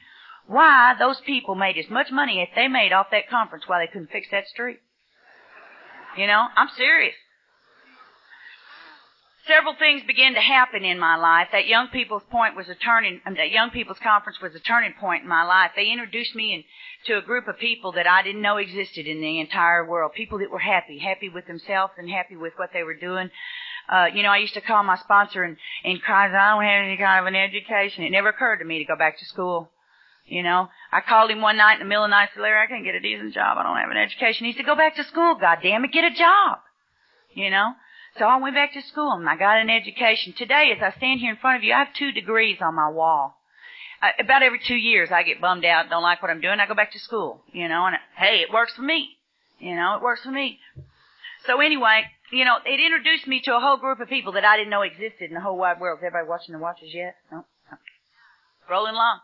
[0.46, 3.86] why those people made as much money as they made off that conference while they
[3.86, 4.78] couldn't fix that street.
[6.16, 7.14] You know, I'm serious.
[9.46, 11.48] Several things began to happen in my life.
[11.52, 14.92] That young people's point was a turning, um, that young people's conference was a turning
[14.98, 15.70] point in my life.
[15.76, 16.64] They introduced me in,
[17.06, 20.12] to a group of people that I didn't know existed in the entire world.
[20.16, 23.30] People that were happy, happy with themselves and happy with what they were doing.
[23.88, 26.84] Uh, you know, I used to call my sponsor and, and cry, I don't have
[26.84, 28.02] any kind of an education.
[28.02, 29.70] It never occurred to me to go back to school.
[30.26, 32.42] You know, I called him one night in the middle of the night and said,
[32.42, 33.58] Larry, I can't get a decent job.
[33.58, 34.46] I don't have an education.
[34.46, 35.36] He said, go back to school.
[35.40, 36.58] God damn it, get a job.
[37.32, 37.74] You know?
[38.18, 40.34] So I went back to school and I got an education.
[40.36, 42.88] Today, as I stand here in front of you, I have two degrees on my
[42.88, 43.36] wall.
[44.02, 46.66] Uh, about every two years, I get bummed out, don't like what I'm doing, I
[46.66, 47.42] go back to school.
[47.52, 49.10] You know, and hey, it works for me.
[49.60, 50.58] You know, it works for me.
[51.46, 52.02] So anyway,
[52.32, 54.82] you know, it introduced me to a whole group of people that I didn't know
[54.82, 56.00] existed in the whole wide world.
[56.00, 57.16] Is everybody watching the watches yet?
[57.30, 57.44] No?
[57.70, 57.78] no.
[58.68, 59.20] Rolling along.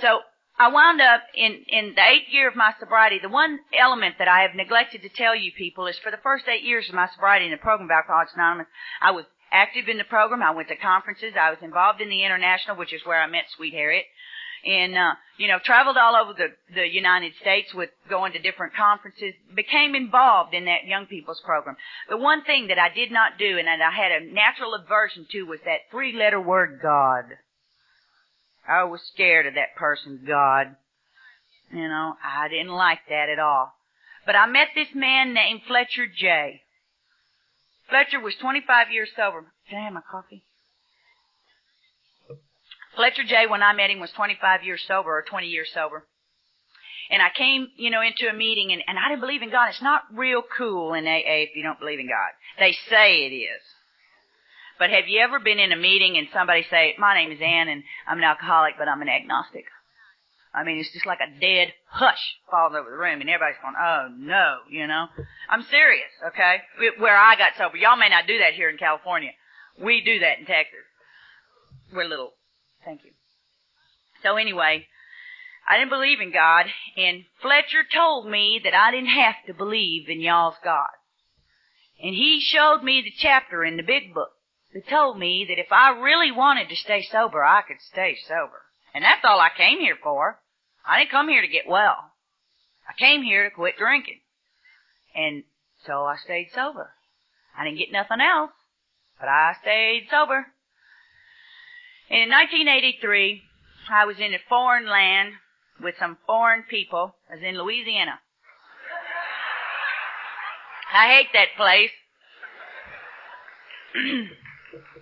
[0.00, 0.20] So
[0.58, 3.18] I wound up in, in the eighth year of my sobriety.
[3.20, 6.46] The one element that I have neglected to tell you people is for the first
[6.48, 8.68] eight years of my sobriety in the program of Alcoholics Anonymous,
[9.00, 10.42] I was active in the program.
[10.42, 11.34] I went to conferences.
[11.40, 14.06] I was involved in the international, which is where I met Sweet Harriet.
[14.64, 18.74] and uh, you know traveled all over the the United States with going to different
[18.74, 19.34] conferences.
[19.54, 21.76] Became involved in that young people's program.
[22.08, 25.26] The one thing that I did not do and that I had a natural aversion
[25.32, 27.24] to was that three letter word God.
[28.68, 30.76] I was scared of that person, God.
[31.70, 33.72] You know, I didn't like that at all.
[34.26, 36.62] But I met this man named Fletcher J.
[37.88, 39.52] Fletcher was 25 years sober.
[39.68, 40.44] Can I have my coffee?
[42.96, 46.06] Fletcher J, when I met him, was 25 years sober or 20 years sober.
[47.10, 49.68] And I came, you know, into a meeting and, and I didn't believe in God.
[49.68, 52.32] It's not real cool in AA if you don't believe in God.
[52.58, 53.60] They say it is.
[54.84, 57.68] But have you ever been in a meeting and somebody say, my name is Ann
[57.68, 59.64] and I'm an alcoholic, but I'm an agnostic?
[60.52, 62.20] I mean, it's just like a dead hush
[62.50, 65.06] falls over the room and everybody's going, oh no, you know.
[65.48, 66.56] I'm serious, okay?
[66.98, 67.78] Where I got sober.
[67.78, 69.30] Y'all may not do that here in California.
[69.82, 70.84] We do that in Texas.
[71.90, 72.34] We're little
[72.84, 73.12] Thank you.
[74.22, 74.84] So anyway,
[75.66, 76.66] I didn't believe in God,
[76.98, 80.92] and Fletcher told me that I didn't have to believe in y'all's God.
[82.02, 84.33] And he showed me the chapter in the big book
[84.74, 88.62] that told me that if I really wanted to stay sober, I could stay sober.
[88.92, 90.40] And that's all I came here for.
[90.86, 92.12] I didn't come here to get well.
[92.88, 94.20] I came here to quit drinking.
[95.14, 95.44] And
[95.86, 96.90] so I stayed sober.
[97.56, 98.50] I didn't get nothing else,
[99.18, 100.46] but I stayed sober.
[102.10, 103.42] In 1983,
[103.90, 105.34] I was in a foreign land
[105.80, 107.14] with some foreign people.
[107.30, 108.18] I was in Louisiana.
[110.92, 111.90] I hate that place.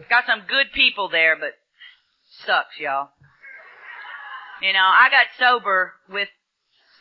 [0.08, 1.52] got some good people there, but
[2.46, 3.10] sucks, y'all.
[4.60, 6.28] You know, I got sober with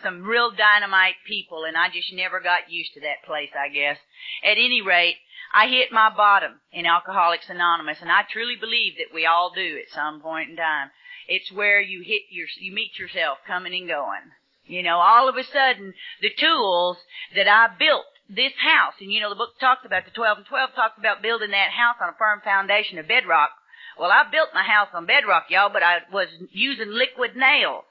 [0.01, 3.97] some real dynamite people and I just never got used to that place, I guess.
[4.43, 5.17] At any rate,
[5.53, 9.77] I hit my bottom in Alcoholics Anonymous, and I truly believe that we all do
[9.77, 10.89] at some point in time.
[11.27, 14.31] It's where you hit your, you meet yourself coming and going.
[14.65, 16.97] You know, all of a sudden, the tools
[17.35, 18.05] that I built
[18.35, 21.21] this house, and you know, the book talks about the 12 and 12 talks about
[21.21, 23.51] building that house on a firm foundation of bedrock.
[23.99, 27.83] Well, I built my house on bedrock, y'all, but I was using liquid nails.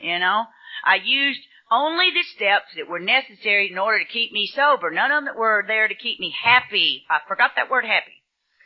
[0.00, 0.44] You know,
[0.84, 4.90] I used only the steps that were necessary in order to keep me sober.
[4.90, 7.04] None of them that were there to keep me happy.
[7.08, 8.12] I forgot that word happy.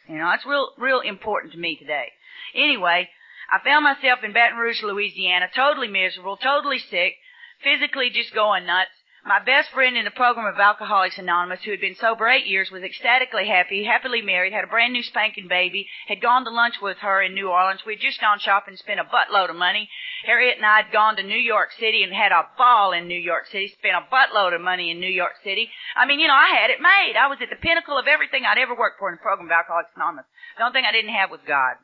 [0.09, 2.07] You know, it's real, real important to me today.
[2.55, 3.09] Anyway,
[3.51, 7.15] I found myself in Baton Rouge, Louisiana, totally miserable, totally sick,
[7.63, 8.91] physically just going nuts.
[9.27, 12.71] My best friend in the program of Alcoholics Anonymous, who had been sober eight years,
[12.71, 16.81] was ecstatically happy, happily married, had a brand new spanking baby, had gone to lunch
[16.81, 17.83] with her in New Orleans.
[17.85, 19.91] We'd just gone shopping and spent a buttload of money.
[20.25, 23.19] Harriet and I had gone to New York City and had a ball in New
[23.19, 25.71] York City, spent a buttload of money in New York City.
[25.97, 27.17] I mean, you know, I had it made.
[27.19, 29.59] I was at the pinnacle of everything I'd ever worked for in the program of
[29.59, 30.27] Alcoholics Anonymous.
[30.57, 31.83] The only thing I didn't have was God.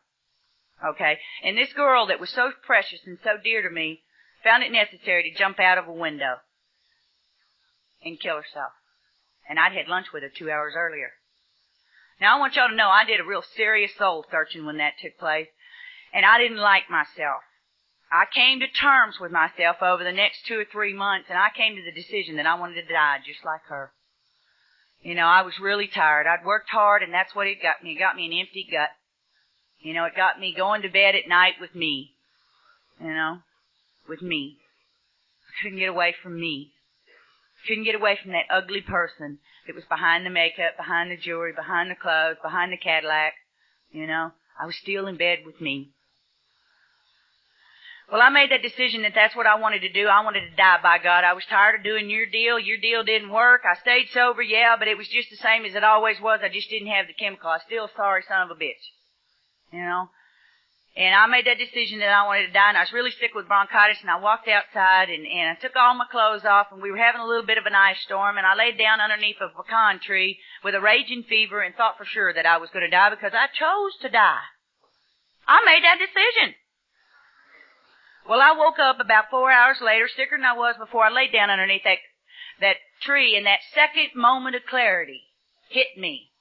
[0.95, 1.19] Okay?
[1.43, 4.05] And this girl that was so precious and so dear to me
[4.45, 6.39] found it necessary to jump out of a window
[8.05, 8.73] and kill herself.
[9.49, 11.13] And I'd had lunch with her two hours earlier.
[12.21, 14.95] Now I want y'all to know I did a real serious soul searching when that
[15.03, 15.49] took place.
[16.15, 17.43] And I didn't like myself.
[18.13, 21.49] I came to terms with myself over the next two or three months and I
[21.57, 23.91] came to the decision that I wanted to die just like her.
[25.01, 26.27] You know, I was really tired.
[26.27, 27.93] I'd worked hard and that's what it got me.
[27.93, 28.91] It got me an empty gut.
[29.81, 32.13] You know, it got me going to bed at night with me.
[33.01, 33.39] You know,
[34.09, 34.59] with me.
[35.49, 36.73] I couldn't get away from me.
[37.67, 41.53] Couldn't get away from that ugly person that was behind the makeup, behind the jewelry,
[41.53, 43.35] behind the clothes, behind the Cadillac.
[43.91, 45.91] You know, I was still in bed with me.
[48.11, 50.07] Well, I made that decision that that's what I wanted to do.
[50.07, 51.25] I wanted to die by God.
[51.25, 52.59] I was tired of doing your deal.
[52.59, 53.63] Your deal didn't work.
[53.65, 56.41] I stayed sober, yeah, but it was just the same as it always was.
[56.43, 57.49] I just didn't have the chemical.
[57.49, 58.85] I still sorry son of a bitch.
[59.73, 60.11] You know?
[60.95, 63.33] And I made that decision that I wanted to die, and I was really sick
[63.35, 66.83] with bronchitis, and I walked outside, and, and I took all my clothes off, and
[66.83, 69.41] we were having a little bit of an ice storm, and I laid down underneath
[69.41, 72.85] a pecan tree with a raging fever and thought for sure that I was going
[72.85, 74.45] to die because I chose to die.
[75.49, 76.57] I made that decision.
[78.29, 81.33] Well, I woke up about four hours later, sicker than I was before I laid
[81.33, 81.99] down underneath that,
[82.61, 85.23] that tree, and that second moment of clarity
[85.71, 86.32] hit me.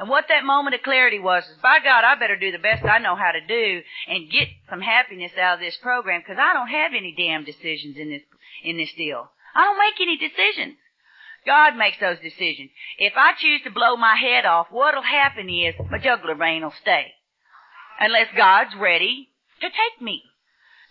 [0.00, 2.82] And what that moment of clarity was is, by God, I better do the best
[2.82, 6.54] I know how to do and get some happiness out of this program because I
[6.54, 8.22] don't have any damn decisions in this,
[8.64, 9.30] in this deal.
[9.54, 10.78] I don't make any decisions.
[11.44, 12.70] God makes those decisions.
[12.96, 16.72] If I choose to blow my head off, what'll happen is my jugular vein will
[16.80, 17.12] stay.
[18.00, 19.28] Unless God's ready
[19.60, 20.22] to take me.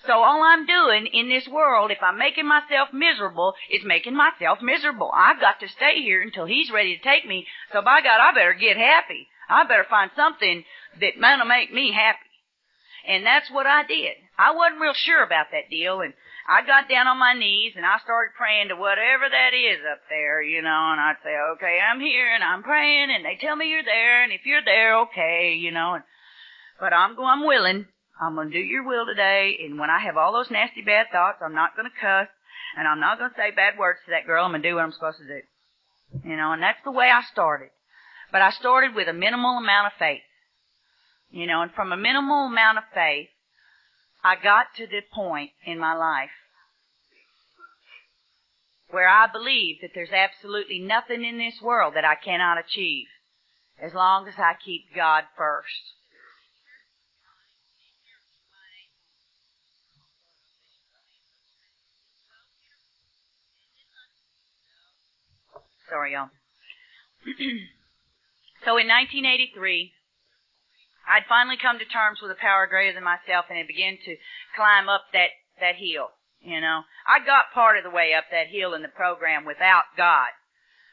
[0.05, 4.59] So all I'm doing in this world, if I'm making myself miserable, is making myself
[4.61, 5.11] miserable.
[5.13, 7.45] I've got to stay here until He's ready to take me.
[7.73, 9.27] So by God, I better get happy.
[9.49, 10.63] I better find something
[11.01, 12.19] that gonna make me happy.
[13.07, 14.15] And that's what I did.
[14.37, 16.13] I wasn't real sure about that deal and
[16.47, 19.99] I got down on my knees and I started praying to whatever that is up
[20.09, 23.55] there, you know, and I'd say, okay, I'm here and I'm praying and they tell
[23.55, 26.03] me you're there and if you're there, okay, you know, and,
[26.79, 27.85] but I'm, I'm willing.
[28.19, 31.07] I'm going to do your will today and when I have all those nasty bad
[31.11, 32.27] thoughts, I'm not going to cuss
[32.77, 34.45] and I'm not going to say bad words to that girl.
[34.45, 35.41] I'm going to do what I'm supposed to do.
[36.29, 37.69] You know, and that's the way I started.
[38.31, 40.21] But I started with a minimal amount of faith.
[41.31, 43.29] You know, and from a minimal amount of faith,
[44.23, 46.31] I got to the point in my life
[48.91, 53.05] where I believe that there's absolutely nothing in this world that I cannot achieve
[53.81, 55.93] as long as I keep God first.
[65.89, 66.29] Sorry, y'all.
[68.63, 69.91] so in 1983,
[71.09, 74.15] I'd finally come to terms with a power greater than myself and had begun to
[74.55, 76.13] climb up that, that hill.
[76.41, 79.97] You know, I got part of the way up that hill in the program without
[79.97, 80.29] God.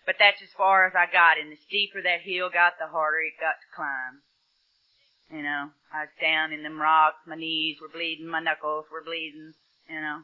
[0.04, 1.38] But that's as far as I got.
[1.38, 4.24] And the steeper that hill got, the harder it got to climb.
[5.30, 9.02] You know, I was down in them rocks, my knees were bleeding, my knuckles were
[9.02, 9.54] bleeding,
[9.90, 10.22] you know.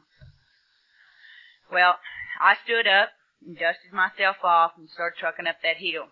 [1.69, 1.99] Well,
[2.39, 3.09] I stood up
[3.45, 6.07] and dusted myself off and started trucking up that hill.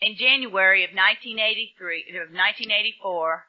[0.00, 3.44] In January of 1983, of 1984,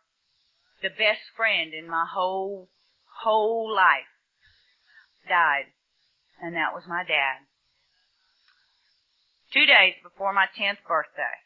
[0.81, 2.69] the best friend in my whole,
[3.21, 4.09] whole life
[5.27, 5.69] died.
[6.41, 7.45] And that was my dad.
[9.53, 11.37] Two days before my 10th birthday.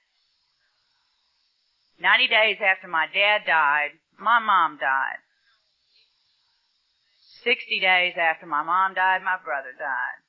[2.00, 5.24] 90 days after my dad died, my mom died.
[7.44, 10.20] 60 days after my mom died, my brother died.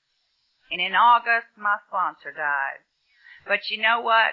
[0.71, 2.83] And in August, my sponsor died.
[3.47, 4.33] But you know what?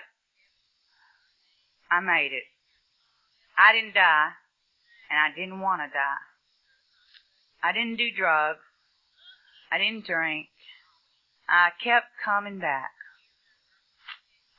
[1.91, 2.43] I made it.
[3.57, 4.31] I didn't die,
[5.09, 6.23] and I didn't want to die.
[7.61, 8.63] I didn't do drugs.
[9.71, 10.47] I didn't drink.
[11.47, 12.91] I kept coming back.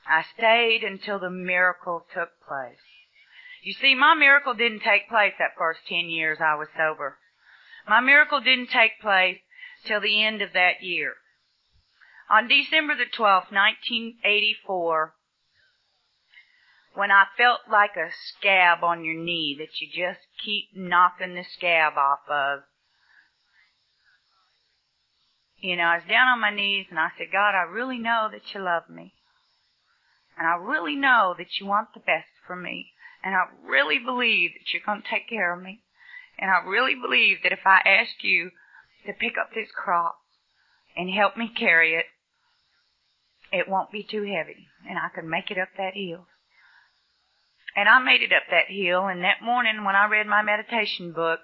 [0.06, 2.82] I stayed until the miracle took place.
[3.62, 7.18] You see, my miracle didn't take place that first ten years I was sober.
[7.88, 9.38] My miracle didn't take place
[9.84, 11.14] till the end of that year.
[12.30, 15.14] On December the 12th, 1984,
[16.94, 21.44] when I felt like a scab on your knee that you just keep knocking the
[21.44, 22.60] scab off of,
[25.58, 28.28] you know, I was down on my knees and I said, God, I really know
[28.30, 29.14] that you love me.
[30.36, 32.92] And I really know that you want the best for me.
[33.22, 35.82] And I really believe that you're going to take care of me.
[36.42, 38.50] And I really believe that if I ask you
[39.06, 40.16] to pick up this cross
[40.96, 42.06] and help me carry it,
[43.52, 46.26] it won't be too heavy and I can make it up that hill.
[47.76, 51.12] And I made it up that hill and that morning when I read my meditation
[51.12, 51.38] book,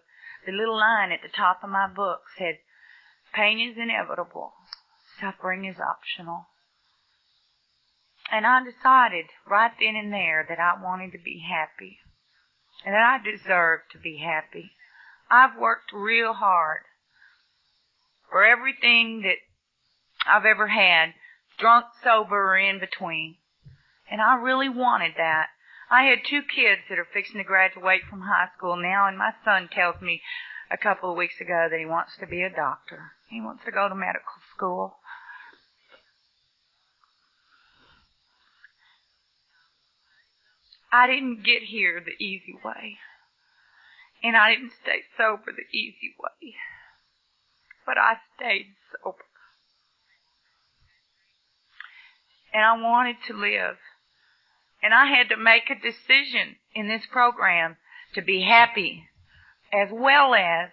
[0.44, 2.59] the little line at the top of my book said,
[3.32, 4.53] pain is inevitable,
[5.20, 6.49] suffering is optional.
[8.32, 11.99] And I decided right then and there that I wanted to be happy
[12.84, 14.72] and that I deserved to be happy.
[15.31, 16.83] I've worked real hard
[18.31, 19.37] for everything that
[20.26, 21.14] I've ever had,
[21.59, 23.37] drunk, sober, or in between.
[24.11, 25.49] And I really wanted that.
[25.91, 29.33] I had two kids that are fixing to graduate from high school now, and my
[29.45, 30.20] son tells me
[30.70, 33.12] a couple of weeks ago that he wants to be a doctor.
[33.29, 34.97] He wants to go to medical school.
[40.92, 42.99] I didn't get here the easy way.
[44.22, 46.54] And I didn't stay sober the easy way.
[47.86, 49.24] But I stayed sober.
[52.53, 53.76] And I wanted to live.
[54.82, 57.76] And I had to make a decision in this program
[58.14, 59.04] to be happy
[59.72, 60.70] as well as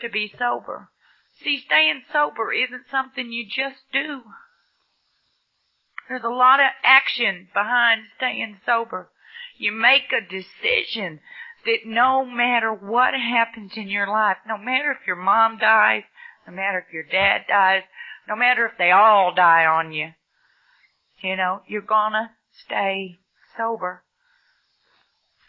[0.00, 0.88] to be sober.
[1.42, 4.22] See, staying sober isn't something you just do.
[6.08, 9.10] There's a lot of action behind staying sober.
[9.56, 11.20] You make a decision
[11.64, 16.02] that no matter what happens in your life, no matter if your mom dies,
[16.46, 17.82] no matter if your dad dies,
[18.28, 20.10] no matter if they all die on you,
[21.22, 22.32] you know, you're gonna
[22.66, 23.18] stay
[23.56, 24.02] sober.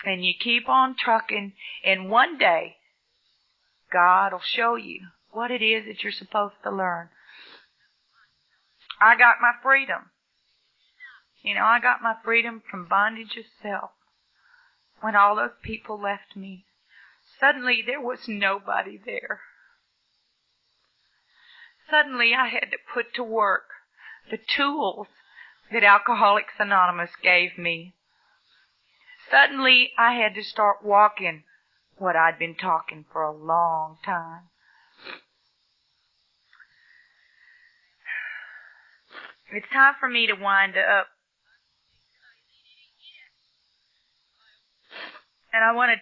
[0.06, 2.78] And you keep on trucking, and one day,
[3.92, 5.02] God will show you
[5.32, 7.10] what it is that you're supposed to learn.
[9.02, 10.12] I got my freedom.
[11.42, 13.92] You know, I got my freedom from bondage of self
[15.02, 16.66] when all those people left me.
[17.40, 19.42] Suddenly there was nobody there.
[21.90, 23.70] Suddenly I had to put to work
[24.30, 25.08] the tools
[25.72, 27.96] that Alcoholics Anonymous gave me.
[29.30, 31.44] Suddenly, I had to start walking
[31.98, 34.50] what I'd been talking for a long time.
[39.52, 41.08] It's time for me to wind up.
[45.56, 45.98] And I want to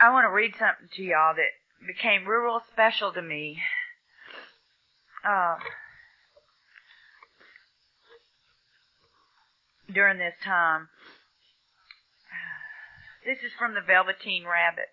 [0.00, 1.52] I want to read something to y'all that
[1.86, 3.58] became real, real special to me.
[5.28, 5.56] Uh,
[9.92, 10.88] during this time.
[13.26, 14.88] This is from the Velveteen Rabbit.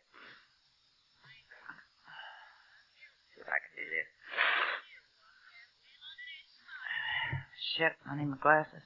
[3.33, 4.09] See if I can do this.
[7.77, 8.83] Shit, I need my glasses.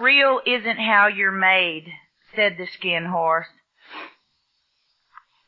[0.00, 1.92] Real isn't how you're made,
[2.34, 3.48] said the skin horse.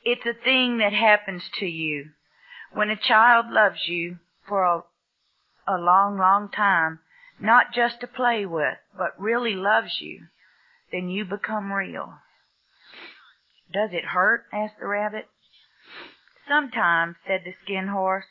[0.04, 2.10] It's a thing that happens to you.
[2.70, 4.82] When a child loves you for a,
[5.66, 6.98] a long, long time,
[7.40, 10.26] not just to play with, but really loves you,
[10.90, 12.18] then you become real.
[13.72, 14.44] Does it hurt?
[14.52, 15.28] asked the rabbit.
[16.46, 18.26] Sometimes, said the skin horse,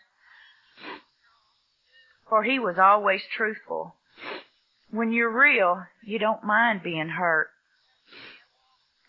[2.29, 3.95] for he was always truthful.
[4.91, 7.47] When you're real, you don't mind being hurt.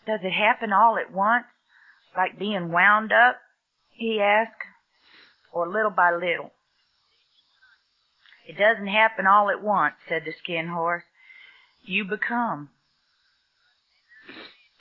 [0.07, 1.45] Does it happen all at once,
[2.15, 3.37] like being wound up?
[3.91, 4.51] he asked,
[5.51, 6.51] or little by little.
[8.47, 11.03] It doesn't happen all at once, said the skin horse.
[11.83, 12.69] You become.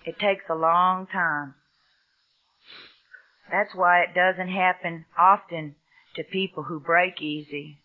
[0.04, 1.54] It takes a long time.
[3.50, 5.74] That's why it doesn't happen often
[6.14, 7.78] to people who break easy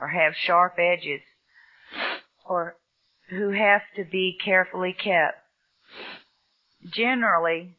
[0.00, 1.22] or have sharp edges
[2.48, 2.76] or
[3.30, 5.38] who have to be carefully kept.
[6.92, 7.76] Generally,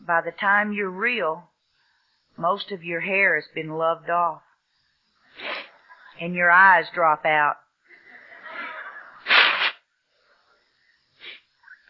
[0.00, 1.50] by the time you're real,
[2.36, 4.42] most of your hair has been loved off
[6.20, 7.56] and your eyes drop out.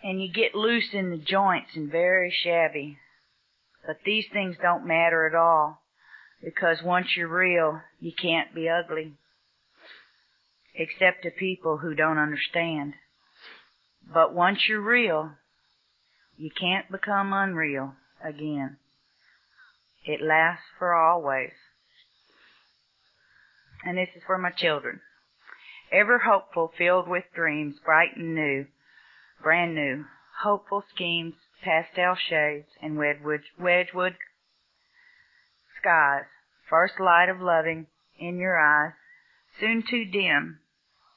[0.02, 2.98] And you get loose in the joints and very shabby.
[3.84, 5.82] But these things don't matter at all
[6.44, 9.14] because once you're real, you can't be ugly
[10.76, 12.94] except to people who don't understand.
[14.12, 15.32] But once you're real,
[16.36, 18.76] you can't become unreal again.
[20.04, 21.52] It lasts for always.
[23.84, 25.00] And this is for my children.
[25.92, 28.66] Ever hopeful, filled with dreams, bright and new,
[29.42, 30.04] brand new,
[30.42, 33.42] hopeful schemes, pastel shades, and Wedgwood,
[35.80, 36.24] skies.
[36.68, 37.86] First light of loving
[38.18, 38.92] in your eyes,
[39.60, 40.58] soon too dim,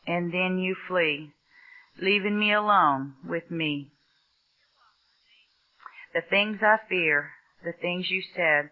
[0.10, 1.31] and then you flee,
[2.02, 3.91] leaving me alone with me.
[6.15, 7.30] The things I fear,
[7.64, 8.72] the things you said,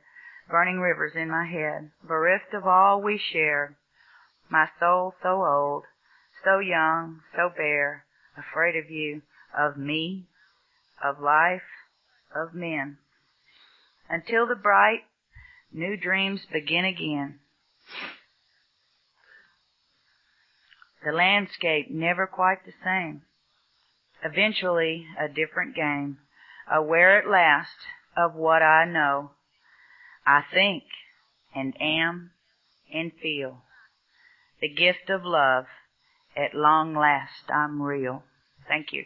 [0.50, 3.76] burning rivers in my head, bereft of all we shared,
[4.50, 5.84] my soul so old,
[6.44, 8.06] so young, so bare,
[8.36, 9.22] afraid of you,
[9.56, 10.26] of me,
[11.04, 11.62] of life,
[12.36, 12.98] of men,
[14.10, 15.02] until the bright,
[15.72, 17.40] new dreams begin again.
[21.04, 23.22] The landscape never quite the same.
[24.24, 26.18] Eventually a different game,
[26.72, 27.76] aware at last
[28.16, 29.32] of what I know.
[30.26, 30.84] I think
[31.56, 32.32] and am
[32.94, 33.62] and feel
[34.60, 35.66] the gift of love.
[36.36, 38.24] At long last I'm real.
[38.68, 39.06] Thank you.